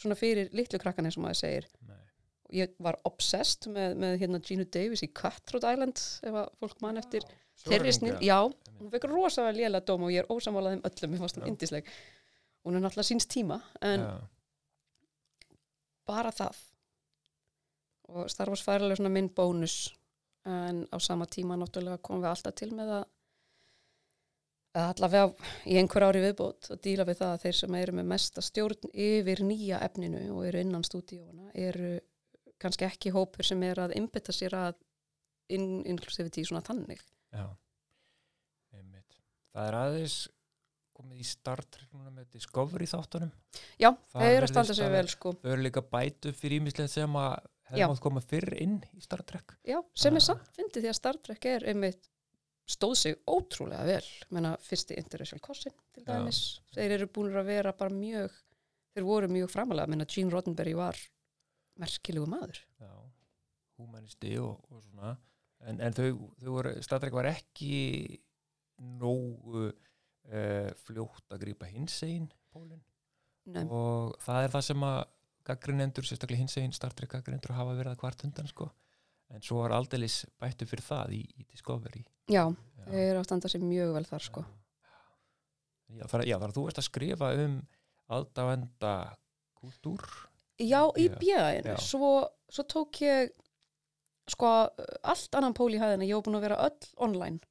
[0.01, 1.69] svona fyrir litlu krakkan eins og maður segir.
[1.85, 2.01] Nei,
[2.49, 6.83] og ég var obsessed með, með hérna Gina Davis í Cutthroat Island ef að fólk
[6.83, 7.27] mann eftir.
[7.65, 8.41] Þeirri snill, já,
[8.81, 11.91] hún fekk rosalega lélega dóm og ég er ósamálað um öllum, ég fannst hún indisleg
[12.65, 14.13] hún er náttúrulega síns tíma en Já,
[16.09, 16.63] bara það
[18.15, 19.77] og Star Wars fær alveg svona minn bónus
[20.45, 23.05] en á sama tíma náttúrulega komum við alltaf til með að
[24.75, 28.43] allavega í einhver ári viðbót að díla við það að þeir sem eru með mesta
[28.43, 31.95] stjórn yfir nýja efninu og eru innan stúdíóna eru
[32.61, 34.75] kannski ekki hópur sem er að innbytta sér að
[35.55, 37.01] in, inclusivity svona þannig
[37.35, 37.47] já
[38.75, 39.21] einmitt.
[39.55, 40.17] Það er aðeins
[41.05, 43.31] komið í Star Trek núna með Discovery þáttunum.
[43.81, 45.33] Já, Það eru að standa sig vel sko.
[45.43, 47.71] Þau eru líka bætu fyrir ímislegt sem að Já.
[47.75, 49.55] hefði mátt koma fyrr inn í Star Trek.
[49.69, 50.27] Já, sem er Ah.
[50.31, 52.09] samt fyndið því að Star Trek er einmitt
[52.67, 54.05] stóð sig ótrúlega vel.
[54.31, 56.15] Menna fyrsti interracial cossin til Já.
[56.19, 58.31] dæmis, þeir eru búin að vera bara mjög,
[58.97, 60.97] þeir voru mjög framalega menna Gene Roddenberry var
[61.79, 62.61] merkilegu maður.
[62.81, 62.91] Já,
[63.79, 65.17] humanisti og, og svona.
[65.65, 68.21] En, en þau, þau voru, Star Trek var ekki
[68.79, 69.73] nógu uh,
[70.85, 72.83] fljótt að grípa hinsegin pólinn.
[73.53, 75.01] Nei, og það er það sem að
[75.45, 78.71] gaggrinendur, sérstaklega hinsegin Star Trek gaggrinendur hafa verið að hvart undan sko.
[79.35, 82.05] En svo var aldeilis bættu fyrir það í, í Discovery.
[82.31, 82.87] Já, Já.
[82.89, 84.45] þeir eru að standa sig mjög vel þar sko.
[85.95, 87.57] Já, þar, að þú ert að skrifa um
[88.15, 88.95] aðdáenda
[89.59, 90.05] kúltúr.
[90.63, 92.13] Já, í bjöðinu, svo,
[92.53, 93.33] svo tók ég
[94.31, 94.51] sko
[95.05, 97.43] allt annan pól í hæðina, ég var búin að vera öll online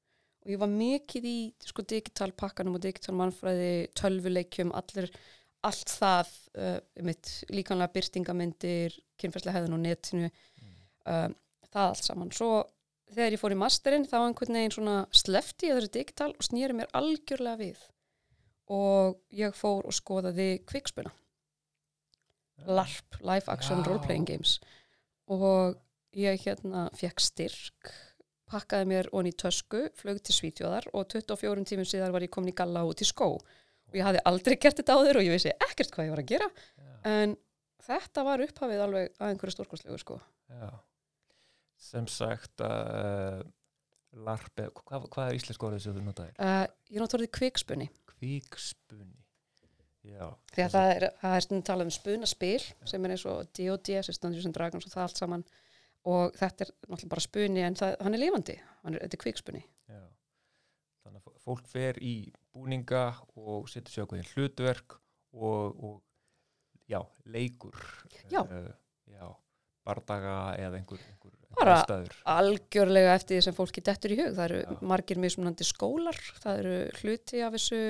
[0.43, 5.09] og ég var mikið í sko digital pakkanum og digital mannfræði tölvuleikjum, allir
[5.63, 6.77] allt það, uh,
[7.07, 10.31] mitt líkanlega byrtingamyndir, kynferðslega hæðin og netinu,
[11.07, 11.35] um,
[11.71, 12.33] það allt saman.
[12.35, 12.51] Svo
[13.13, 16.75] þegar ég fór í masterinn þá einhvern veginn svona slefti ég þessi digital og snýri
[16.77, 17.83] mér algjörlega við
[18.73, 21.11] og ég fór og skoðaði kvikspuna.
[22.63, 23.87] LARP, Live Action Já.
[23.87, 24.57] Role Playing Games
[25.31, 25.79] og
[26.15, 27.93] ég hérna fekk styrk
[28.49, 32.51] pakkaði mér onni í tösku, flög til Svítjóðar og 24 tímum síðar var ég komin
[32.53, 35.53] í galla út í skó og ég hafði aldrei gert þetta áður og ég vissi
[35.53, 36.93] ekkert hvað ég var að gera Já.
[37.13, 37.35] en
[37.87, 40.19] þetta var upphafið alveg að einhverju stórkostlegu sko.
[40.49, 40.69] Já.
[41.83, 43.41] Sem sagt að uh,
[44.23, 46.37] LARP, eða- hvað, hvað er íslensk orðið sem þú notaðir?
[46.39, 49.19] Uh, ég er náttúrulega kvikspunni Kvíkspunni.
[50.03, 50.27] Já.
[50.51, 54.01] því að það er, það er talað um spunaspil sem er eins og D.O.D.
[54.03, 55.45] sem standur sem Dragons og það allt saman
[56.09, 59.23] og þetta er náttúrulega bara spunni en það, hann er lifandi, hann er, þetta er
[59.23, 59.61] kvikspunni
[59.93, 60.01] Já.
[61.03, 62.13] Þannig að fólk fer í
[62.55, 63.03] búninga
[63.35, 64.97] og setur sér okkur í hlutverk
[65.33, 65.95] og, og
[66.87, 67.75] já, leikur.
[68.31, 68.41] Já.
[68.47, 68.69] Uh,
[69.11, 69.25] já,
[69.83, 72.15] bardaga eða einhver, einhver, einhver Bara- aðstæður.
[72.35, 74.77] algjörlega eftir því sem fólki dettur í hug það eru Já.
[74.93, 77.81] margir mismunandi skólar það eru hluti af þessu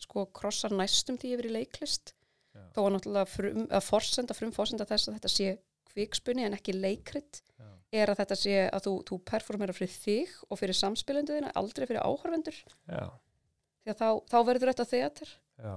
[0.00, 2.12] sko krossar næstum því yfir í leiklist
[2.54, 2.60] Já.
[2.76, 5.50] þó að náttúrulega frum, að forsenda, frumforsenda þess að þetta sé
[5.90, 7.68] kvikspunni en ekki leikrit Já.
[8.02, 12.04] er að þetta sé að þú, þú performera fyrir þig og fyrir samspilenduðina, aldrei fyrir
[12.04, 15.74] áhörvendur því að þá, þá verður þetta þeater Já.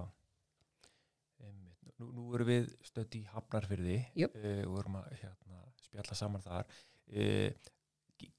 [1.99, 6.67] Nú, nú erum við stödd í Hafnarfyrði uh, og erum að hérna, spjalla saman þar
[6.67, 7.71] uh,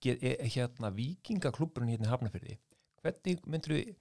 [0.02, 2.58] ge, e, hérna Víkingaklúburinn hérna í Hafnarfyrði
[3.04, 3.94] hvernig myndur við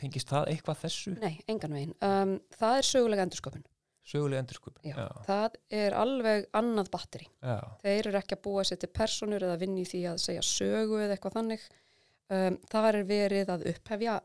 [0.00, 1.94] tengist það eitthvað þessu Nei, engan veginn.
[2.04, 3.64] Um, það er sögulega endursköpun.
[4.04, 4.94] Sögulega endurskup Já.
[4.98, 7.28] já, Það er alveg annað batteri.
[7.42, 11.00] já, Þeir eru ekki að búa sér til personur eða vinni því að segja sögu
[11.00, 11.64] eða eitthvað þannig.
[12.34, 14.18] Um, það er verið að upphefja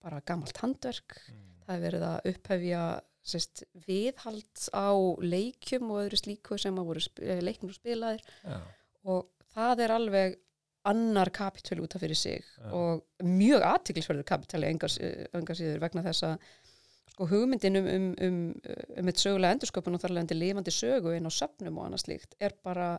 [0.00, 1.16] bara gamalt handverk.
[1.30, 1.46] Mm.
[1.66, 2.82] Það er verið að upphefja
[3.30, 4.88] sérst, viðhald á
[5.22, 8.56] leikjum og öðru slíku sem að voru eh, leiknir og spilaðir já,
[9.04, 10.38] og það er alveg
[10.88, 14.94] annar kapitölu út af fyrir sig og mjög aðtiklisverður kapitali engar,
[15.36, 16.46] engar síður vegna þess að
[17.20, 18.36] sko, hugmyndin um, um, um,
[18.98, 22.36] um eitt sögulega endursköpun og þar leðandi lifandi sögu inn á söpnum og annað slíkt
[22.40, 22.98] er bara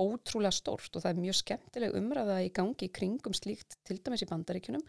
[0.00, 4.24] ótrúlega stórt og það er mjög skemmtileg umræða í gangi í kringum slíkt til dæmis
[4.24, 4.84] í bandaríkunum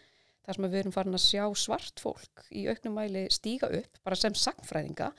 [0.46, 4.20] þar sem við erum farin að sjá svart fólk í auknum mæli stíga upp bara
[4.20, 5.12] sem sagfræðinga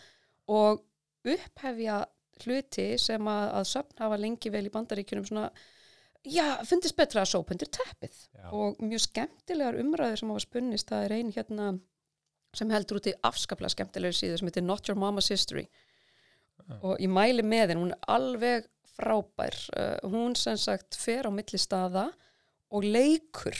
[0.52, 0.82] og
[1.24, 2.02] upphefja
[2.42, 5.50] hluti sem að, að söpn hafa lengi vel í bandaríkunum svona,
[6.26, 8.16] já, fundist betra að sópa undir teppið.
[8.56, 11.68] Og mjög skemmtilegar umræður sem hafa spunnist, það er ein hérna
[12.56, 15.66] sem heldur út í afskaplega skemmtilegur síðu sem heitir Not Your Mama's History.
[16.82, 21.30] Og ég mæli með henn, hún er alveg frábær, uh, hún sem sagt fer á
[21.32, 22.10] milli staða
[22.72, 23.56] og leikur.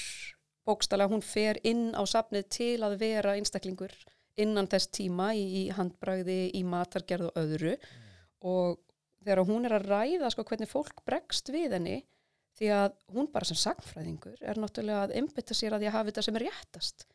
[0.62, 3.94] Bókstala, hún fer inn á safnið til að vera einstaklingur
[4.40, 7.74] innan þess tíma í, í handbragði, í matargerð og öðru.
[8.46, 8.78] Og
[9.24, 11.98] þegar hún er að ræða sko hvernig fólk bregst við henni
[12.58, 16.24] því að hún bara sem sagfræðingur er náttúrulega að einbytta sér að ég hafi þetta
[16.26, 17.06] sem er réttast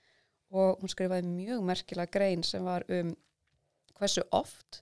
[0.54, 3.14] og hún skrifaði mjög merkilega grein sem var um
[3.98, 4.82] hversu oft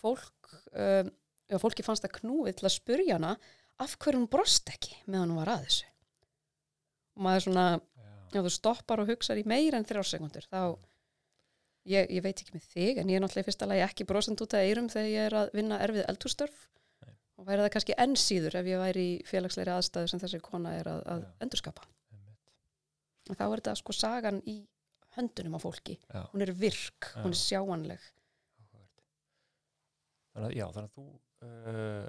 [0.00, 1.10] fólk um,
[1.48, 3.36] já, fólki fannst það knúið til að spurja hana
[3.82, 5.92] af hverju hún brost ekki meðan hún var að þessu
[7.16, 7.66] og maður svona,
[8.34, 8.42] Já.
[8.44, 10.60] þú stoppar og hugsar í meira en þrjá sekundur þá
[11.88, 14.42] ég, ég veit ekki með þig en ég er náttúrulega í fyrsta lagi ekki brosand
[14.44, 16.62] út af eirum þegar ég er að vinna erfið eldhústörf
[17.06, 17.12] Nei.
[17.40, 20.76] og væri það kannski enn síður ef ég væri í félagsleiri aðstæðu sem þessi kona
[20.76, 22.50] er að, að endurskapa Einmitt.
[23.30, 24.58] og þá er þetta sko sagan í
[25.16, 26.22] höndunum á fólki Já.
[26.32, 27.42] hún er virk, hún er Já.
[27.46, 28.12] sjáanleg.
[30.36, 31.04] Þannig að, já, þannig að þú,
[31.48, 32.08] uh,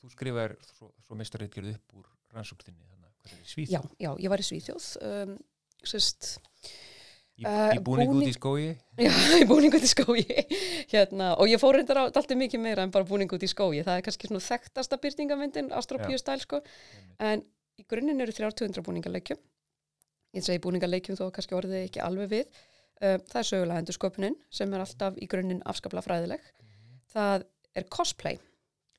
[0.00, 2.94] þú, skrifar svo, svo meistarreitgerð upp úr rannsókninni, er
[3.68, 5.38] já, já, ég var í Svíþjóð um,
[5.84, 6.36] sérst
[7.34, 8.68] Í, Eh, í búning út í skói?
[9.02, 9.10] Já,
[9.40, 10.20] í búning út í skói
[10.92, 13.80] hérna, og ég fór reyndar á alltaf mikið meira en bara búning út í skói
[13.82, 16.60] það er kannski svona þekktasta byrtingamyndin Astropíu stæl sko
[17.18, 17.42] en
[17.74, 19.40] í grunninn eru 300 búningaleikjum
[20.34, 22.58] ég segi búningaleikjum þó kannski orðið ekki alveg við.
[23.00, 26.50] Uh, það er sögulega endursköpunin sem er alltaf í grunninn afskaplega fræðileg.
[27.14, 28.38] Það er cosplay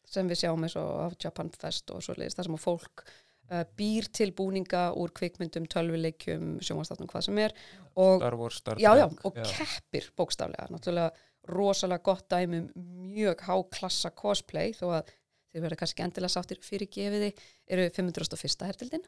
[0.10, 3.06] sem við sjáum eins og á Japan Fest og svo leiðist það sem að fólk
[3.06, 7.56] uh, býr til búninga úr kvikmyndum, tölvuleikjum, sjónvastáttum, hvað sem er
[7.95, 11.12] og Star Wars, Star já, já, Trek, og keppir bókstaflega, náttúrulega
[11.56, 15.13] rosalega gott dæmi um mjög háklassa cosplay þó að
[15.54, 17.32] þeir verða kannski endilega sáttir fyrir gefiði
[17.71, 18.65] eru 501.
[18.65, 19.06] hertildin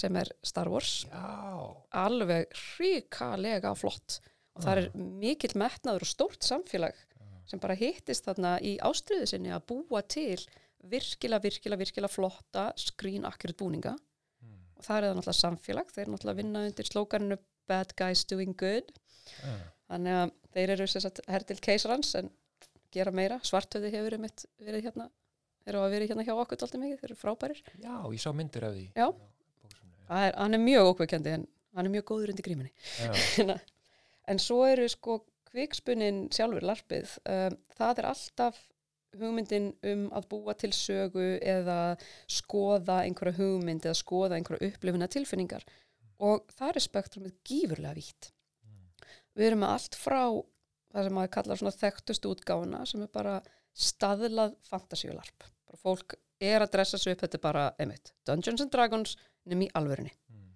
[0.00, 1.02] sem er Star Wars.
[1.10, 1.68] Já,
[2.04, 4.20] alveg hrikalega flott.
[4.58, 6.96] Og það er mikill metnaður og stórt samfélag
[7.48, 10.40] sem bara hittist þarna í ástriðu sinni að búa til
[10.88, 13.94] virkilega, virkilega, virkilega flotta screen accurate búninga.
[14.42, 14.58] Mm.
[14.76, 18.92] og það er það náttúrulega samfélag, þeir náttúrulega vinna undir slókaninu bad guys doing good.
[19.38, 19.54] Já,
[19.88, 20.90] þannig að þeir eru
[21.28, 22.30] hertil keisarans en
[22.94, 25.08] gera meira, svartöði hefur verið, mitt, verið hérna
[25.68, 27.60] eru að verið hérna hjá okkur alltaf mikið, þeir eru frábærir.
[27.82, 28.86] Já, ég sá myndir af því.
[28.96, 29.08] Já.
[29.08, 29.37] Það
[30.08, 33.58] er, hann er mjög ókveikjandi en hann er mjög góður undir gríminni
[34.30, 37.14] en svo eru sko kvikspunnin sjálfur larpið.
[37.28, 38.58] Um, það er alltaf
[39.18, 41.96] hugmyndin um að búa til sögu eða
[42.30, 45.64] skoða einhverja hugmynd eða skoða einhverja upplifuna tilfinningar
[46.20, 48.30] og það er spektrumið gífurlega vítt.
[49.38, 50.22] Við erum með allt frá
[50.92, 53.38] það sem maður kallar svona þekktust útgáfuna sem er bara
[53.78, 55.46] staðlað fantasíularp.
[55.68, 59.16] Bara fólk er að dressa sig upp þetta er bara, einmitt, Dungeons and Dragons
[59.50, 60.48] nefn í alvörunni Mm.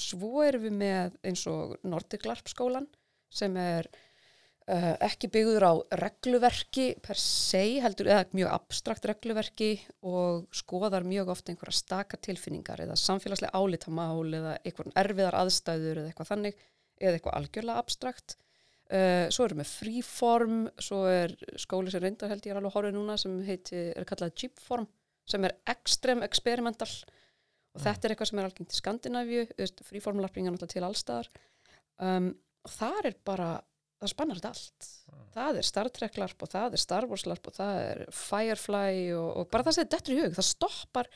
[0.00, 2.86] Svo erum við með eins og Nordic LARP skólan
[3.30, 3.88] sem er
[4.70, 9.72] uh, ekki byggður á regluverki per se heldur, eða mjög abstrakt regluverki
[10.06, 16.12] og skoðar mjög ofta einhverja staka tilfinningar eða samfélagslega álitamál eða einhvern erfiðar aðstæður eða
[16.12, 16.62] eitthvað þannig
[17.00, 18.38] eða eitthvað algjörlega abstrakt.
[18.90, 22.96] Uh, svo erum við freeform, svo er skóli sem reyndar held ég er alveg horfið
[22.96, 24.88] núna sem heiti, er kallað jeepform
[25.30, 26.90] sem er extrem experimental
[27.74, 29.44] og þetta er eitthvað sem er algengt í Skandinavíu
[29.86, 31.28] fríformlarping er náttúrulega til allstaðar
[32.02, 32.30] um,
[32.66, 33.50] og það er bara
[34.00, 34.90] það spannar þetta allt.
[35.30, 38.94] Það er Star Trek larp og það er Star Wars larp og það er Firefly
[39.14, 41.10] og, og bara það sem þetta dettur í hug, það stoppar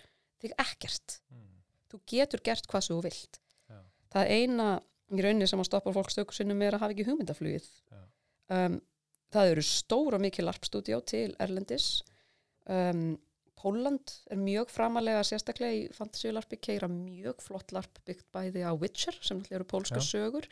[0.44, 1.18] þig ekkert.
[1.32, 1.44] Mm.
[1.90, 3.40] þú getur gert hvað þú vilt.
[3.70, 3.78] Já.
[4.14, 4.68] það eina
[5.14, 7.68] í rauninni sem að stoppar fólk stöku sinnum er að hafa ekki hugmyndaflugið.
[8.54, 8.80] Um,
[9.34, 11.88] það eru stór og mikið larpstúdíó til Erlendis.
[12.70, 13.14] Um,
[13.64, 19.16] Póland er mjög framalega sérstaklega í fantasíularpi keira mjög flott larp byggt bæði á Witcher
[19.20, 20.08] sem náttúrulega eru pólska Já.
[20.10, 20.48] sögur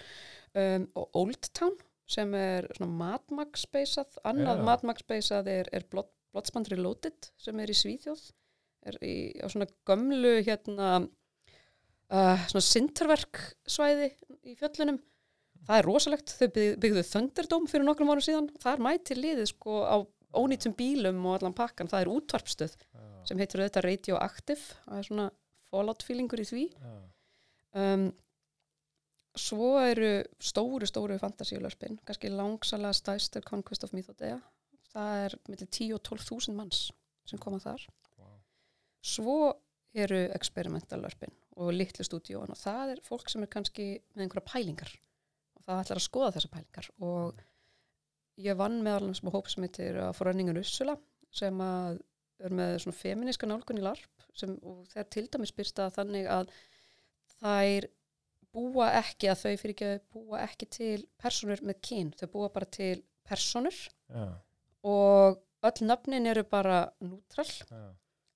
[0.56, 1.76] um, og Old Town
[2.08, 4.66] sem er svona matmagspeisað annað Já.
[4.70, 8.24] matmagspeisað er, er Blood, Bloodsband Reloaded sem er í Svíþjóð
[8.88, 14.10] er í, á svona gömlu hérna uh, svona sinterverk svæði
[14.42, 14.98] í fjöllunum
[15.66, 19.48] það er rosalegt, þau byggðu, byggðu Thunderdome fyrir nokkrum árum síðan, það er mæti liðið
[19.52, 19.96] sko á
[20.38, 25.08] ónýtum bílum og allan pakkan, það er útvarpstöð Já, sem heitir auðvitað Radioactive það er
[25.08, 25.28] svona
[25.70, 26.64] fallout feelingur í því
[27.78, 28.06] um,
[29.38, 34.38] svo eru stóru, stóru fantasíulörspin, kannski langsalega stæst er Conquest of Mythodea.
[34.92, 36.82] Það er millir 10 og 12.000 manns
[37.28, 37.86] sem koma þar.
[38.18, 38.28] Vá.
[39.00, 39.36] Svo
[39.92, 44.92] eru experimentalörspin og litlu stúdíóan og það er fólk sem er kannski með einhverja pælingar
[45.56, 47.42] og það ætlar að skoða þessar pælingar og
[48.40, 50.96] ég vann með alveg sem hóp sem heitir að forrönningun Ursula
[51.32, 52.00] sem að
[52.42, 56.26] er með svona feminiska nálgun í larp sem, og þegar til dæmis byrst að þannig
[56.32, 56.48] að
[57.38, 57.86] þær
[58.52, 62.68] búa ekki að þau fyrir ekki búa ekki til personur með kyn, þau búa bara
[62.72, 63.76] til personur
[64.12, 64.26] Já,
[64.88, 67.82] og öll nöfnin eru bara nútrall, já,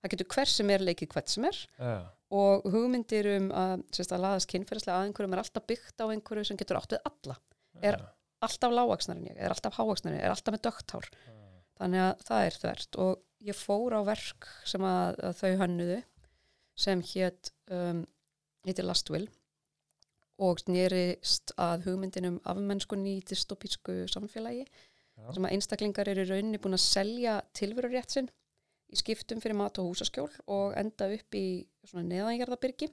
[0.01, 1.59] það getur hver sem er leikið hvert sem er.
[1.81, 1.97] Já,
[2.37, 6.59] og hugmyndir um að, að laðast kynferðislega að einhverjum er alltaf byggt á einhverju sem
[6.63, 7.37] getur átt við alla,
[7.83, 7.99] Er-
[8.47, 11.33] alltaf lágaksnar en ég, er alltaf háaksnar en ég, er alltaf með dögtár já.
[11.81, 13.15] þannig að það er þvert og
[13.51, 15.99] ég fór á verk sem að, að þau hönnuðu
[16.87, 18.05] sem hétt um,
[18.67, 19.29] heitir Last Will
[20.43, 25.31] og snerist að hugmyndin um afmennskunni í dystopísku samfélagi Já.
[25.33, 28.29] sem að einstaklingar eru rauninni búin að selja tilverurétt sinn
[28.93, 31.47] í skiptum fyrir mat og húsaskjól og enda upp í
[31.89, 32.91] svona neðanjarðabyrgi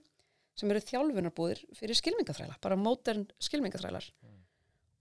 [0.58, 4.40] sem eru þjálfunarbúðir fyrir skilmingaþræla, bara modern skilmingaþrælar Mm.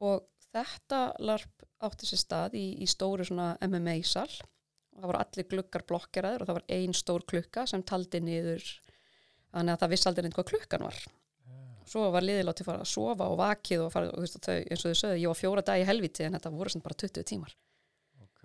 [0.08, 5.48] og þetta larp átti sér stað í, í stóru svona MMA-sal og það voru allir
[5.50, 8.66] gluggar blokkeraður og það var ein stór klukka sem taldi niður
[9.52, 11.00] þannig að það vissi aldrei neitt hvað klukkan var.
[11.92, 14.84] Svo var liðið látið fara að sofa og vakið og, fara, og veist, þau, eins
[14.84, 17.56] og þau sögðu, ég var fjóra dagi í helviti en þetta voru bara 20 tímar.
[18.22, 18.44] Ok,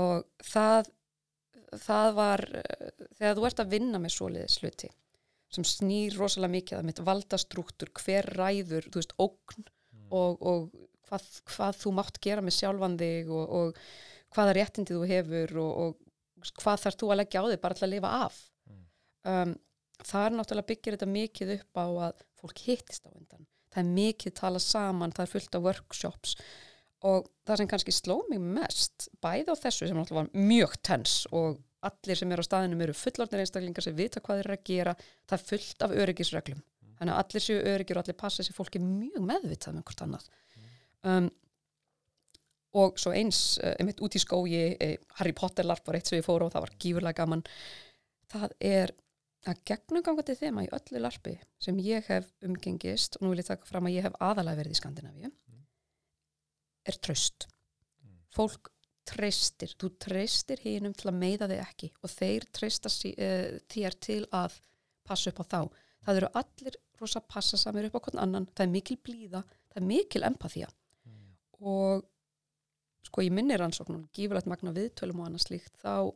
[0.00, 0.92] og það
[1.82, 2.44] það var
[3.18, 4.90] þegar þú ert að vinna með svoleiðis hluti
[5.56, 9.68] sem snýr rosalega mikið að mitt valdastruktúr, hver ræður þú veist, ógn
[10.10, 10.66] og, og
[11.08, 13.80] hvað, hvað þú mátt gera með sjálfan þig og, og
[14.36, 17.86] hvaða réttindi þú hefur og, og hvað þarf þú að leggja á þig bara til
[17.86, 18.38] að lifa af.
[18.66, 18.84] Mm.
[19.32, 19.56] um,
[20.04, 23.46] það er náttúrulega byggir þetta mikið upp á að fólk hittist á undan.
[23.72, 26.36] Það er mikið tala saman, það er fullt af workshops
[27.06, 31.16] og það sem kannski sló mig mest bæði á þessu sem náttúrulega var mjög tens
[31.30, 34.64] og allir sem eru á staðinum eru fullorðnir einstaklingar sem vita hvað þeir eru að
[34.70, 36.64] gera það er fullt af öryggisreglum.
[36.96, 40.28] Þannig að allir séu öryggir og allir passa þessi fólki mjög meðvitað með hvort annað
[41.06, 41.30] um,
[42.76, 46.18] og svo eins uh, einmitt út í skógi uh, Harry Potter larp var eitt sem
[46.20, 47.44] ég fór á það var gífurlega gaman
[48.32, 48.92] það er
[49.46, 53.68] að gegnumgangandi þema í öllu larpi sem ég hef umgengist og nú vil ég taka
[53.68, 55.30] fram að ég hef aðalega verið í Skandinavíu
[56.86, 57.48] er tröst
[58.06, 58.18] Mm.
[58.30, 58.68] fólk
[59.06, 63.96] treystir, þú treystir hinum til að meiða þig ekki og þeir treysta sí, uh, þér
[64.02, 64.58] til að
[65.06, 65.60] passa upp á þá
[66.06, 69.80] það eru allir rosa passa samir upp á hvern annan það er mikil blíða, það
[69.80, 70.85] er mikil empathía Mm.
[71.60, 72.04] Og
[73.06, 76.12] sko ég minni rannsóknum gífurlegt magna viðtölum og annað slíkt þá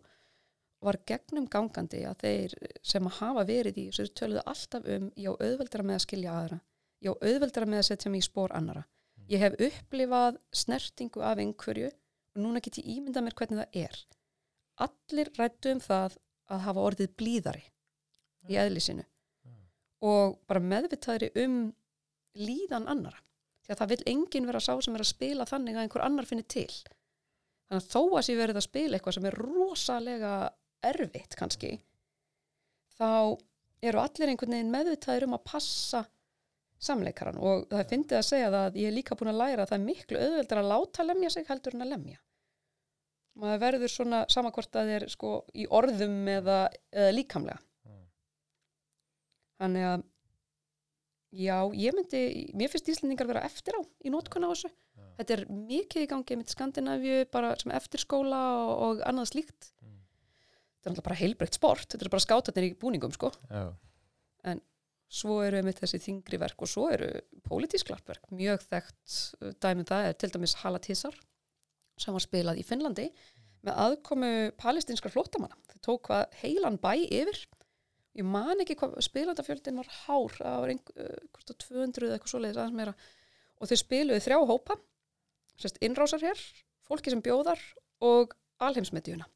[0.80, 5.28] var gegnum gangandi að þeir sem að hafa verið í þessu töluðu alltaf um ég
[5.30, 6.60] á auðveldara með að skilja aðra
[7.04, 8.86] ég á auðveldara með að setja mig í spór annara
[9.30, 14.00] ég hef upplifað snertingu af einhverju og núna get ég ímyndað mér hvernig það er.
[14.86, 16.16] Allir rættu um það
[16.50, 17.64] að hafa orðið blíðari
[18.50, 19.06] í eðli sinu
[20.00, 21.56] og bara meðvitaðri um
[22.40, 23.20] líðan annara
[23.70, 26.26] því að það vil enginn vera sá sem er að spila þannig að einhver annar
[26.26, 26.72] finni til.
[27.70, 30.32] Þannig að þó að sé verið að spila eitthvað sem er rosalega
[30.90, 31.76] erfitt kannski
[32.98, 33.36] þá
[33.80, 36.02] eru allir einhvern veginn meðvitaðir um að passa
[36.80, 39.72] samleikaran og það er fyndið að segja að ég er líka búin að læra að
[39.72, 42.20] það er miklu auðveldur að láta lemja sig heldur en að lemja.
[43.40, 46.56] Maður verður svona samakvort að þeir sko í orðum eða,
[46.92, 47.60] eða líkamlega.
[47.86, 48.06] Mm.
[49.60, 50.08] þannig að
[51.30, 52.22] já, ég myndi
[52.58, 54.70] mér finnst Íslendingar vera eftir á í nótkun á þessu.
[54.70, 55.04] Já.
[55.20, 59.70] þetta er mikið í gangi með Skandinavíu bara sem eftirskóla og, og annað slíkt.
[59.82, 60.00] Mm.
[60.00, 63.32] þetta er náttúrulega bara heilbreytt sport þetta er bara skátarnir í búningum sko.
[63.50, 63.70] Já,
[65.10, 67.10] svo eru með þessi þingri verk og svo eru
[67.46, 71.16] pólitísk larpverk, mjög þekkt uh, dæmið það er til dæmis Halatissar
[72.00, 73.08] sem var spilað í Finnlandi
[73.66, 75.58] með aðkomu palestinskar flóttamanna.
[75.68, 77.42] Þau tók hvað heilan bæ yfir
[78.18, 82.32] ég man ekki hvað spilandafjöldin var hár, það var einhver, hvort að 200 eða eitthvað
[82.34, 82.94] svoleiðis aðeins meira.
[83.60, 84.76] Og þau spiluðu þrjá hópa
[85.84, 86.40] innrásar hér,
[86.88, 87.60] fólki sem bjóðar
[88.00, 88.32] og
[88.64, 89.26] alheimsmedjuna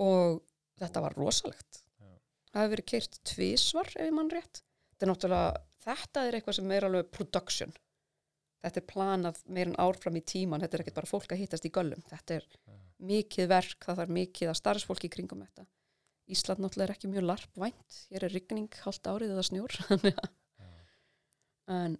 [0.00, 0.40] og
[0.80, 1.82] þetta var rosalegt.
[1.98, 2.08] Já.
[2.52, 4.62] það hefur verið keirt tvísvar ef ég mann rétt.
[4.94, 7.74] Þetta er þetta er eitthvað sem er alveg production.
[8.64, 11.42] Þetta er planað meir en ár fram í tíman þetta er ekkert bara fólk að
[11.42, 12.02] hittast í göllum.
[12.08, 12.46] Þetta er
[12.98, 15.68] mikið verk, það þarf mikið að starfsfólki kringum þetta
[16.28, 17.98] Ísland náttúrulega er ekki mjög larpvænt.
[18.12, 20.18] Hér er rigning hálft árið eða snjór að-
[21.68, 21.96] en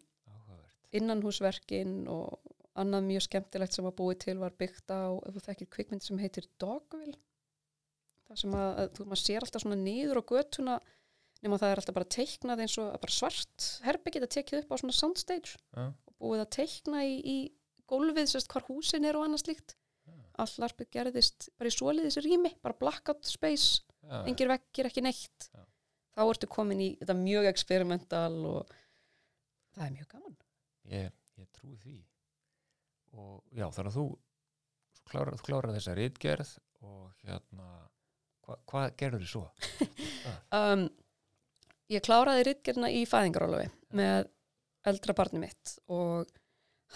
[0.97, 2.39] innanhúsverkin og
[2.79, 6.21] annað mjög skemmtilegt sem var búið til var byggt á, ef þú þekkir kvikmynd sem
[6.23, 7.17] heitir Dogville.
[8.29, 10.77] Það sem að, að þú maður sér alltaf svona niður á götuna
[11.45, 14.77] nema það er alltaf bara teiknað eins og bara svart herbi geta tekið upp á
[14.81, 15.85] svona soundstage Já.
[15.89, 17.37] og búið að teikna í, í
[17.89, 19.77] gólfið, sérst hvar húsin er og annað slíkt
[20.43, 25.51] all larpið gerðist bara í svoleiðis rými, bara blackout space Já, engir vekkir, ekki neitt.
[25.53, 25.65] Já.
[26.19, 28.73] þá ertu komin í þetta mjög experimental og
[29.77, 30.39] það er mjög gaman.
[30.91, 31.99] Ég, ég trúi því.
[33.19, 34.07] Og já, þannig að þú
[35.09, 37.69] þú klárar þessa ritgerð og hérna
[38.45, 39.45] hva, hvað gerður þið svo?
[40.59, 40.85] um,
[41.93, 44.29] ég kláraði rittgerna í fæðingarólafi með
[44.89, 46.29] eldra barni mitt og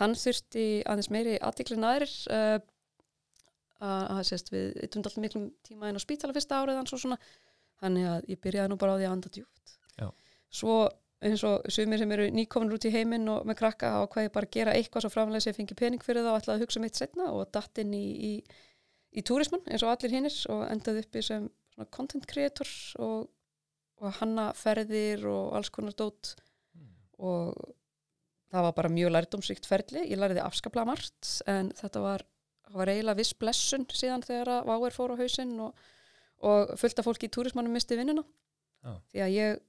[0.01, 2.59] hann þurfti aðeins meiri aðtikli nærir uh,
[3.83, 7.19] að sést við yttum alltaf miklum tíma inn á spítala fyrsta árið svona.
[7.83, 9.79] Þannig að ég byrjaði nú bara á því að anda djúpt.
[9.99, 10.09] Já.
[10.53, 10.75] svo
[11.23, 14.33] eins og sumir sem eru nýkomin út í heiminn og með krakka á hvað ég
[14.35, 16.83] bara gera eitthvað svo framlega sem ég fengi pening fyrir það og ætlaði að hugsa
[16.83, 18.33] mitt setna og datt inn í, í,
[19.19, 21.47] í túrismann eins og allir hinnir og endaði uppi sem
[21.95, 22.69] content creator
[23.03, 23.29] og,
[24.03, 26.35] og hanna ferðir og alls konar dót.
[27.23, 27.55] Og
[28.53, 32.25] það var bara mjög lærdómsríkt ferli, ég læriði afskaplega margt en þetta var,
[32.69, 35.83] það var eiginlega viss blessun síðan þegar að Váer fór á hausinn og,
[36.47, 38.25] og fullt af fólki í túrismannum misti vinnuna
[38.83, 38.95] Já.
[39.13, 39.61] því að ég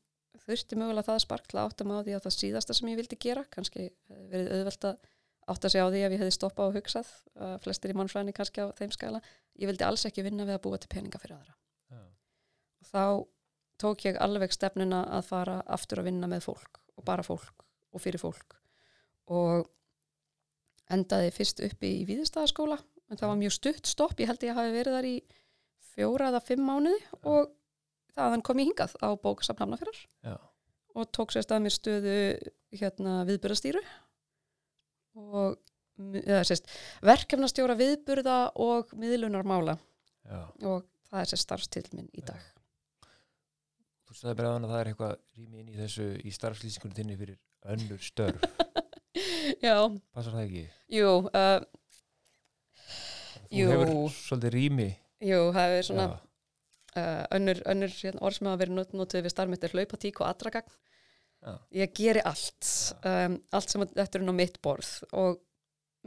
[0.44, 3.44] þurfti mögulega það að átta mig á því að það síðasta sem ég vildi gera
[3.54, 3.90] kannski
[4.32, 5.12] verið auðvelt að
[5.54, 8.64] átta sig á því að ég hefði stoppað og hugsað uh, flestir í mannfræðinni kannski
[8.64, 9.22] á þeim skala
[9.60, 11.56] ég vildi alls ekki vinna við að búa til peninga fyrir aðra
[11.92, 12.04] Já.
[12.80, 13.06] og þá
[13.84, 18.04] tók ég alveg stefnuna að fara aftur að vinna með fólk og bara fólk og
[18.04, 18.58] fyrir fólk
[19.34, 19.68] og
[20.92, 22.80] endaði fyrst uppi í Víðistæðaskóla
[23.10, 25.18] en það var mjög stutt stopp, ég held ég að hafi verið þar í
[25.94, 27.52] fjóra eða fimm mánuði og
[28.16, 29.10] þaðan kom ég hingað á
[30.26, 30.36] Já.
[30.96, 32.18] og tók sér stað mér stöðu
[32.74, 33.84] hérna, viðburðastýru
[35.22, 35.60] og
[36.24, 36.70] eða, sérst,
[37.06, 39.78] verkefnastjóra viðburða og miðlunarmála.
[40.24, 40.40] Já.
[40.64, 42.40] og það er sér starfstill minn í dag.
[44.08, 47.40] Þú sagði bara að það er eitthvað rými inn í þessu í starfslýsingunni þinni fyrir
[47.74, 48.48] önnur störf
[49.64, 49.78] Já,
[50.14, 50.64] Passar það ekki?
[50.98, 51.64] jú, uh,
[53.54, 53.70] Þú Jú.
[53.70, 54.88] hefur svolítið rými
[55.24, 59.34] jú, það er svona uh, önnur, önnur hérna, orð sem hafa verið not- notuð við
[59.36, 60.74] starfmitt er hlaupatík og atragagn.
[61.44, 61.54] Já.
[61.84, 62.70] Ég geri allt,
[63.08, 65.42] um, allt sem þetta er á mitt borð og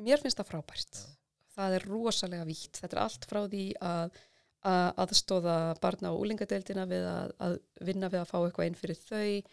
[0.00, 0.96] mér finnst það frábært.
[1.00, 1.12] Já.
[1.56, 2.80] Það er rosalega vítt.
[2.82, 4.18] Þetta er allt frá því að
[4.66, 7.52] að aðstóða barna og úlingadeildina við að, að
[7.86, 9.52] vinna við að fá eitthvað inn fyrir þau,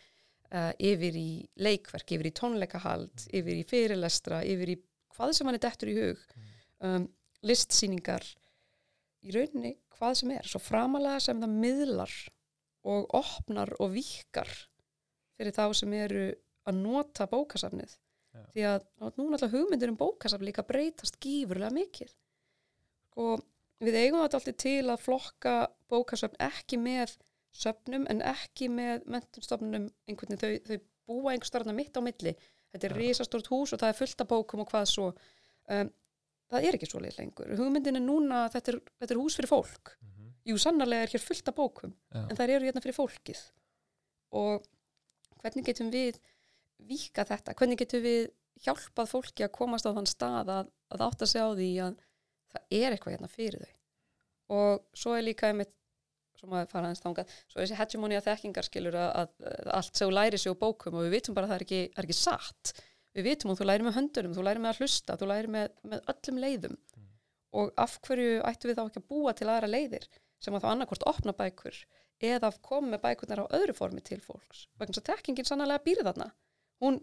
[0.53, 1.29] uh, yfir í
[1.65, 4.77] leikverk, yfir í tónleikahald, yfir í fyrirlestra, yfir í
[5.13, 6.21] hvað sem hann er dettur í hug,
[6.85, 7.07] um,
[7.45, 8.25] listsýningar,
[9.23, 12.15] í rauninni hvað sem er, svo framalega sem það miðlar
[12.93, 14.49] og opnar og vikar
[15.37, 16.25] fyrir þá sem eru
[16.67, 17.97] að nota bókasafnið.
[18.33, 18.41] Já.
[18.49, 18.85] því að
[19.19, 22.13] núna alltaf hugmyndir um bókasafn líka breytast gífurlega mikið.
[23.21, 23.43] Og
[23.83, 25.53] við eigum þetta alltaf til að flokka
[25.91, 27.13] bókasafn ekki með
[27.53, 32.33] söfnum en ekki með mentunstofnunum einhvern veginn, þau, þau búa einhver starfna mitt á milli.
[32.73, 32.99] Þetta er Já.
[33.01, 35.09] risastórt hús og það er fullt af bókum og hvað svo.
[35.69, 35.91] Um,
[36.49, 37.51] það er ekki svo leið lengur.
[37.59, 39.95] Hugmyndin er núna að þetta þetta er hús fyrir fólk.
[40.01, 40.31] Mhm.
[40.49, 42.23] jú, sannarlega er hér fullt af bókum Já.
[42.29, 43.43] en það eru hérna fyrir fólkið.
[44.33, 44.65] Og
[45.43, 46.17] hvernig getum við
[46.83, 48.31] vika þetta, hvernig getum við
[48.63, 51.95] hjálpað fólki að komast á þann stað að, að átta sig á því að
[52.53, 53.73] það er eitthvað hérna fyrir þau?
[54.53, 55.73] Og svo er líka einmitt
[56.39, 59.99] svo maður fara aðeins þangað, svo þessi hegemoni að þekkingar skilur að, að, að allt
[59.99, 62.07] sem þú læri sig úr bókum og við vitum bara að það er ekki, er
[62.07, 62.73] ekki satt.
[63.13, 65.73] Við vitum að þú læri með höndunum, þú læri með að hlusta þú læri með,
[65.91, 66.77] með öllum leiðum.
[67.53, 70.07] Og af hverju ættum við þá ekki að búa til aðra leiðir
[70.41, 71.77] sem að þá annarkvort opna bækur
[72.23, 74.65] eða koma með bækurnar á öðru formi til fólks?
[74.79, 76.31] Vegna að tekkingin sannlega býr þarna.
[76.81, 76.97] Hún,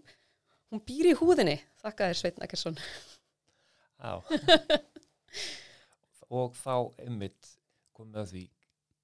[0.73, 2.79] hún býr í húðinni þakka þér Sveitn Akkersson
[4.01, 4.21] Já.
[6.41, 6.75] og þá
[7.05, 7.55] einmitt
[7.97, 8.45] komið að því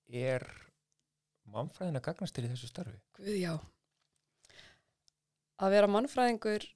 [0.09, 0.45] er
[1.53, 2.99] mannfræðin að gagnast til í þessu starfi?
[3.19, 3.55] Guð, já.
[5.63, 6.67] Að vera mannfræðingur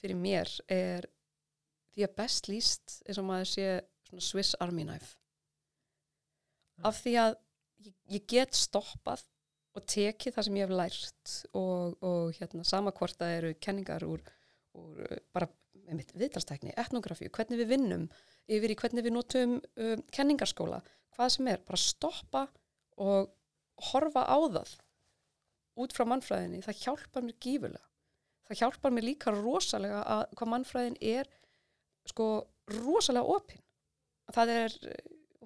[0.00, 1.08] fyrir mér er
[1.90, 3.66] því að best líst eins og maður sé
[4.08, 5.16] svona Swiss Army knife.
[6.86, 7.34] Af því að
[7.84, 9.24] ég, ég get stoppað
[9.76, 14.06] og tekið það sem ég hef lært og, og hérna sama hvort það eru kenningar
[14.06, 14.22] úr,
[14.78, 15.50] úr uh, bara
[15.90, 18.06] einmitt viðtalstækni, etnografi, hvernig við vinnum
[18.50, 20.80] yfir í hvernig við notum um, kenningarskóla,
[21.16, 22.46] hvað sem er, bara stoppa
[23.00, 23.30] og
[23.90, 24.74] horfa á það
[25.80, 27.86] út frá mannfræðinni, það hjálpar mér gífurlega.
[28.50, 31.30] Það hjálpar mér líka rosalega að hvað mannfræðin er
[32.10, 32.26] sko
[32.74, 33.62] rosalega opinn.
[34.34, 34.76] Það er,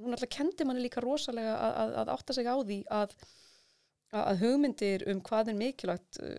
[0.01, 3.15] hún alltaf kendi manni líka rosalega að, að, að átta sig á því að,
[4.25, 6.35] að hugmyndir um hvað er mikilvægt uh,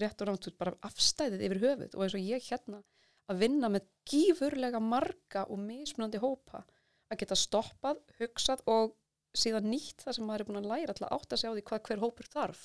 [0.00, 2.82] rétt og rámt út bara afstæðið yfir höfuð og eins og ég hérna
[3.28, 6.64] að vinna með gífurlega marga og mismunandi hópa
[7.08, 8.96] að geta stoppað, hugsað og
[9.36, 11.64] síðan nýtt það sem maður er búin að læra til að átta sig á því
[11.70, 12.64] hvað hver hópur þarf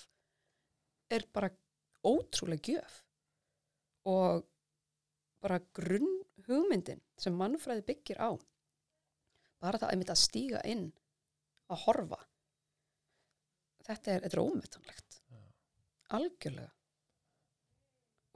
[1.13, 1.51] er bara
[2.03, 2.99] ótrúlega gjöf.
[4.09, 4.43] Og
[5.43, 6.11] bara grunn
[6.47, 8.31] hugmyndin sem mannfræði byggir á
[9.63, 10.87] bara það einmitt að stíga inn
[11.71, 12.19] að horfa
[13.83, 15.19] þetta er, er ómetanlegt.
[16.13, 16.71] Algjörlega.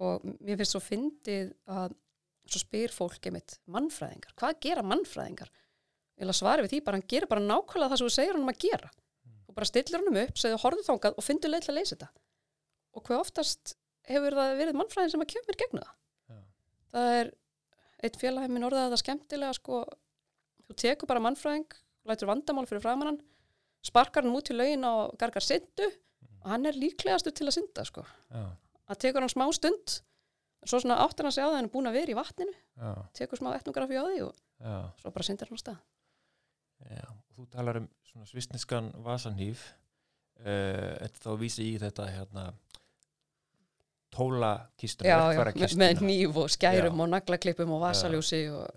[0.04, 1.96] Og mér finnst svo fyndið að
[2.48, 5.50] svo spyr fólk einmitt mannfræðingar, hvað gera mannfræðingar
[6.18, 8.46] vil að svara við því bara hann gerir bara nákvæmlega það sem þú segir hann
[8.46, 8.90] um að gera.
[9.48, 11.96] Og bara stillir hann um upp, segðu horfðu þangað og fyndu leið til að leysa
[11.96, 12.10] þetta.
[12.98, 13.76] Og hvað oftast
[14.08, 15.94] hefur það verið mannfræðin sem að kemur gegnu það?
[16.32, 16.38] Já.
[16.96, 17.32] það er
[18.08, 19.82] eitt félagið minn orðað það skemmtilega sko,
[20.68, 23.20] þú tekur bara mannfræðing lætur vandamál fyrir framann
[23.86, 25.88] sparkar hann út í laugin og gargar syndu
[26.44, 28.04] og hann er líklegastur til að synda sko.
[28.32, 28.44] já,
[28.88, 29.98] að tekur hann smá stund
[30.68, 32.90] svo svona áttur hann sig á það hann er búin að vera í vatninu já,
[33.18, 34.34] tekur smá etnografi á því og
[35.02, 35.82] svo bara syndir hann á stað
[36.86, 37.08] já.
[37.38, 39.66] Þú talar um svona svistneskan vasanhýf
[40.42, 42.48] uh, Þetta þá vísi í þetta hérna
[44.18, 47.04] tóla kistuna, já, já, með, nýf og skærum Já.
[47.04, 48.70] og naglaklippum og vasaljósi og,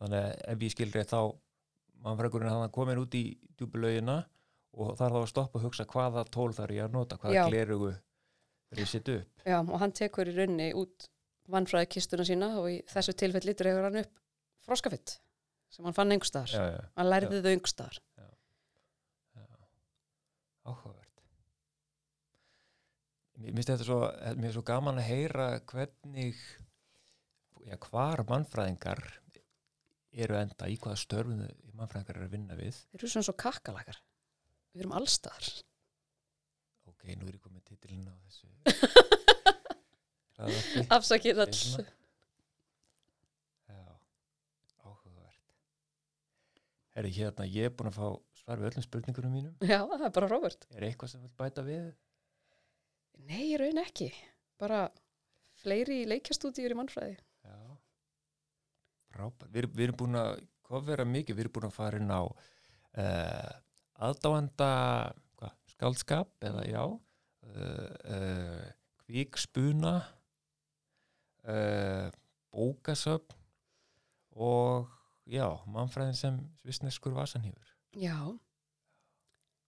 [0.00, 1.18] þannig að ef ég skilri þá
[2.06, 3.24] mannfrækurinn hann komin út í
[3.58, 4.20] djúbulauðina
[4.72, 7.90] og þarf þá að stoppa og hugsa hvaða tól þarf ég að nota, hvaða glerugu
[7.92, 9.44] þegar ég sitt upp.
[9.44, 11.08] já, og hann tekur í runni út
[11.52, 14.22] vannfræði kistuna sína og í þessu tilfelli dregur hann upp
[14.64, 15.18] froskafitt
[15.72, 16.52] sem hann fann einhverstaðar.
[16.52, 18.00] Já, já, hann lærði þau einhverstaðar.
[18.20, 18.28] Já.
[20.62, 21.22] Áhugavert.
[23.42, 24.00] Mér finnst þetta svo,
[24.38, 26.44] mér svo gaman að heyra hvernig,
[27.66, 29.02] já, hvar mannfræðingar
[30.12, 31.40] eru enda, í hvaða störfum
[31.78, 32.76] mannfræðingar eru að vinna við.
[32.92, 33.98] þeir eru svona svo kakkalakar
[34.72, 35.48] við erum allstaðar
[37.02, 38.46] Ok, nú er ég komið titilinn á þessu.
[41.08, 41.90] Segir all svona.
[43.66, 43.80] Já,
[44.86, 45.46] áhugavert.
[46.92, 48.06] Herri, hérna, ég er búin að fá
[48.42, 49.54] svar við öllum spurningunum mínum.
[49.64, 51.86] já, það er bara Robert Er eitthvað sem vil bæta við?
[53.28, 54.08] nei, í raun ekki
[54.60, 54.82] bara
[55.62, 57.16] fleiri leikjastúdíur í mannfræði
[57.46, 57.56] Já.
[59.12, 59.50] Frábært.
[59.52, 60.30] Við, við erum búin að
[60.66, 63.52] kofera mikið, við erum búin að fara inn á uh,
[64.08, 64.68] aðdáenda
[65.38, 68.66] hva, skaldskap eða já, uh, uh,
[69.04, 69.94] kvíkspuna,
[71.44, 72.08] uh,
[72.52, 73.36] bókasöfn
[74.40, 74.88] og
[75.32, 77.76] já, mannfræðin sem svissneskur vasanhýfur.
[77.96, 78.16] já.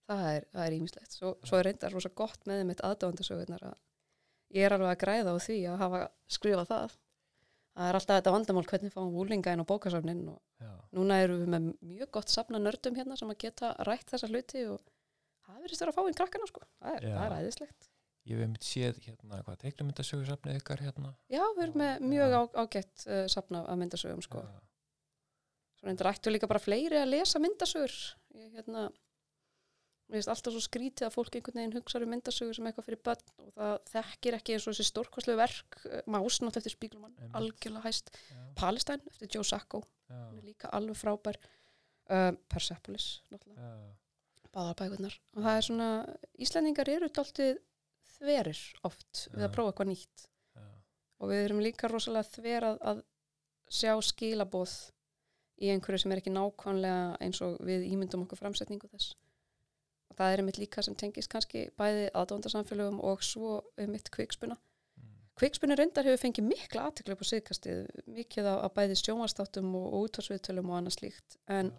[0.05, 3.79] Það er, er ímislegt svo, svo er reyndar rosa gott með þeim eitt aðdáðandasögurnar að
[4.53, 6.01] ég er alveg að græða á því að hafa
[6.35, 6.97] skrifað það.
[7.75, 11.41] Það er alltaf þetta vandamál hvernig fáum úlinga inn á bókasöfnin og Já, núna erum
[11.41, 14.85] við með mjög gott safna nördum hérna sem að geta rætt þessa hluti og
[15.47, 16.63] það verðist vera að fá inn krakkana sko.
[16.77, 17.89] Það er, það er æðislegt.
[18.25, 21.11] Ég hef einmitt séð hérna, hvað teiknumyndasögursafnið ykkar hérna.
[21.29, 24.45] já, við erum með mjög ágætt uh, safna af myndasögum sko.
[24.45, 24.63] Já,
[25.85, 27.93] svo reyndar ættu líka bara fleiri að lesa myndasögur.
[28.33, 28.87] Ég hérna
[30.05, 33.01] mér finnst alltaf svo skrítið að fólk einhvern veginn hugsa um myndasögur sem eitthvað fyrir
[33.05, 37.15] börn og það þekkir ekki eins og þessi stórkoslu verk uh, Más náttúrulega eftir Spíglumann,
[37.37, 38.09] algjörlega hæst.
[38.29, 41.39] Já, Palestine eftir Joe Sacco, hún er líka alveg frábær.
[42.05, 43.15] Uh, Persepolis
[44.53, 45.87] báðarbækurnar og það er svona,
[46.37, 47.57] Íslendingar eru dáltið
[48.15, 49.47] þverir oft við Já.
[49.47, 50.27] að prófa eitthvað nýtt.
[50.55, 50.67] Já,
[51.17, 53.01] og við erum líka rosalega þver að, að
[53.73, 54.75] sjá skilaboð
[55.61, 59.15] í einhverju sem er ekki nákvæmlega eins og við ímyndum okkur framsetningu þess.
[60.11, 64.57] Og það er einmitt líka sem tengist kannski bæði aðdóndarsamfélögum og svo einmitt kvikspuna.
[64.99, 67.81] Mm, kvikspunni reyndar hefur fengið mikla aðtekla upp á síðkastið,
[68.19, 71.39] mikið á, bæði sjónvastáttum og, og útvarsviðtölum og annað slíkt.
[71.47, 71.73] En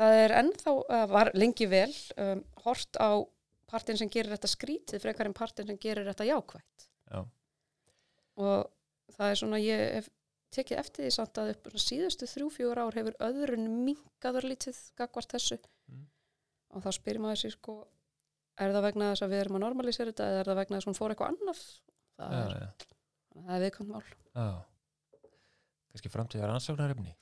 [0.00, 0.76] það er ennþá,
[1.12, 3.20] var lengi vel um, hort á
[3.66, 6.88] partin sem gerir þetta skrítið frekar en partin sem gerir þetta jákvætt.
[7.10, 7.22] Já,
[8.36, 10.10] og það er svona, ég hef
[10.54, 15.32] tekið eftir því samt að upp síðustu þrjú, fjögur ár hefur öðrun minkaður lítið gagvart
[15.36, 16.06] þessu Mm.
[16.74, 17.74] og þá spyrir maður sér sko
[18.58, 20.86] er það vegna þess að við erum að normalisera þetta eða er það vegna þess
[20.86, 21.60] að hún fór eitthvað annað
[22.16, 22.88] það, já, er,
[23.36, 24.48] það er viðkvæmt mál já.
[25.96, 27.12] Kannski framtíðar ansóknarefni.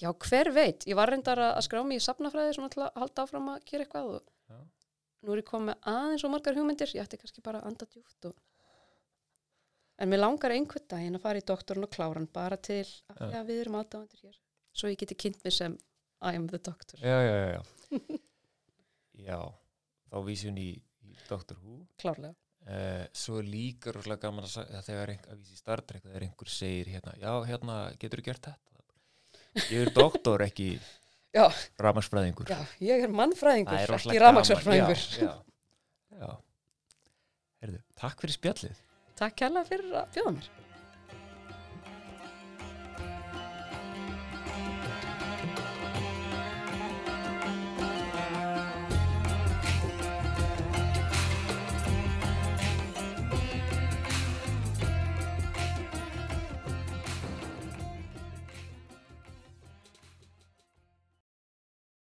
[0.00, 3.26] Já, hver veit, ég var reyndar að skrá mig í safnafræði svona til að halda
[3.28, 4.56] áfram að gera eitthvað og Já.
[5.22, 8.30] nú er ég komið aðeins og margar hugmyndir, ég ætti kannski bara að anda djúpt
[8.32, 8.34] og...
[9.98, 12.86] en mér langar einhvern daginn að fara í doktorn og kláran bara til
[13.16, 14.38] að, við erum aðdáðandir hér
[14.74, 15.76] svo ég geti kynnt mig sem
[16.24, 18.22] I am the doctor Já, já, já, já.
[19.28, 19.38] já,
[20.10, 20.70] þá vísum í,
[21.04, 21.84] í Doctor Who.
[22.00, 22.34] klárlega
[22.64, 26.00] Uh, svo er líka rosalega gaman að, að þegar ein, að vísi í Star Trek
[26.06, 28.86] þegar einhver segir hérna, já, hérna, getur þú gert þetta?
[29.68, 30.68] Ég er doktor, ekki.
[32.46, 33.98] Já, ég er mannfræðingur, ekki.
[37.64, 38.80] Herðu, takk fyrir spjallið.
[39.20, 40.52] Takk kærlega fyrir að bjóða mér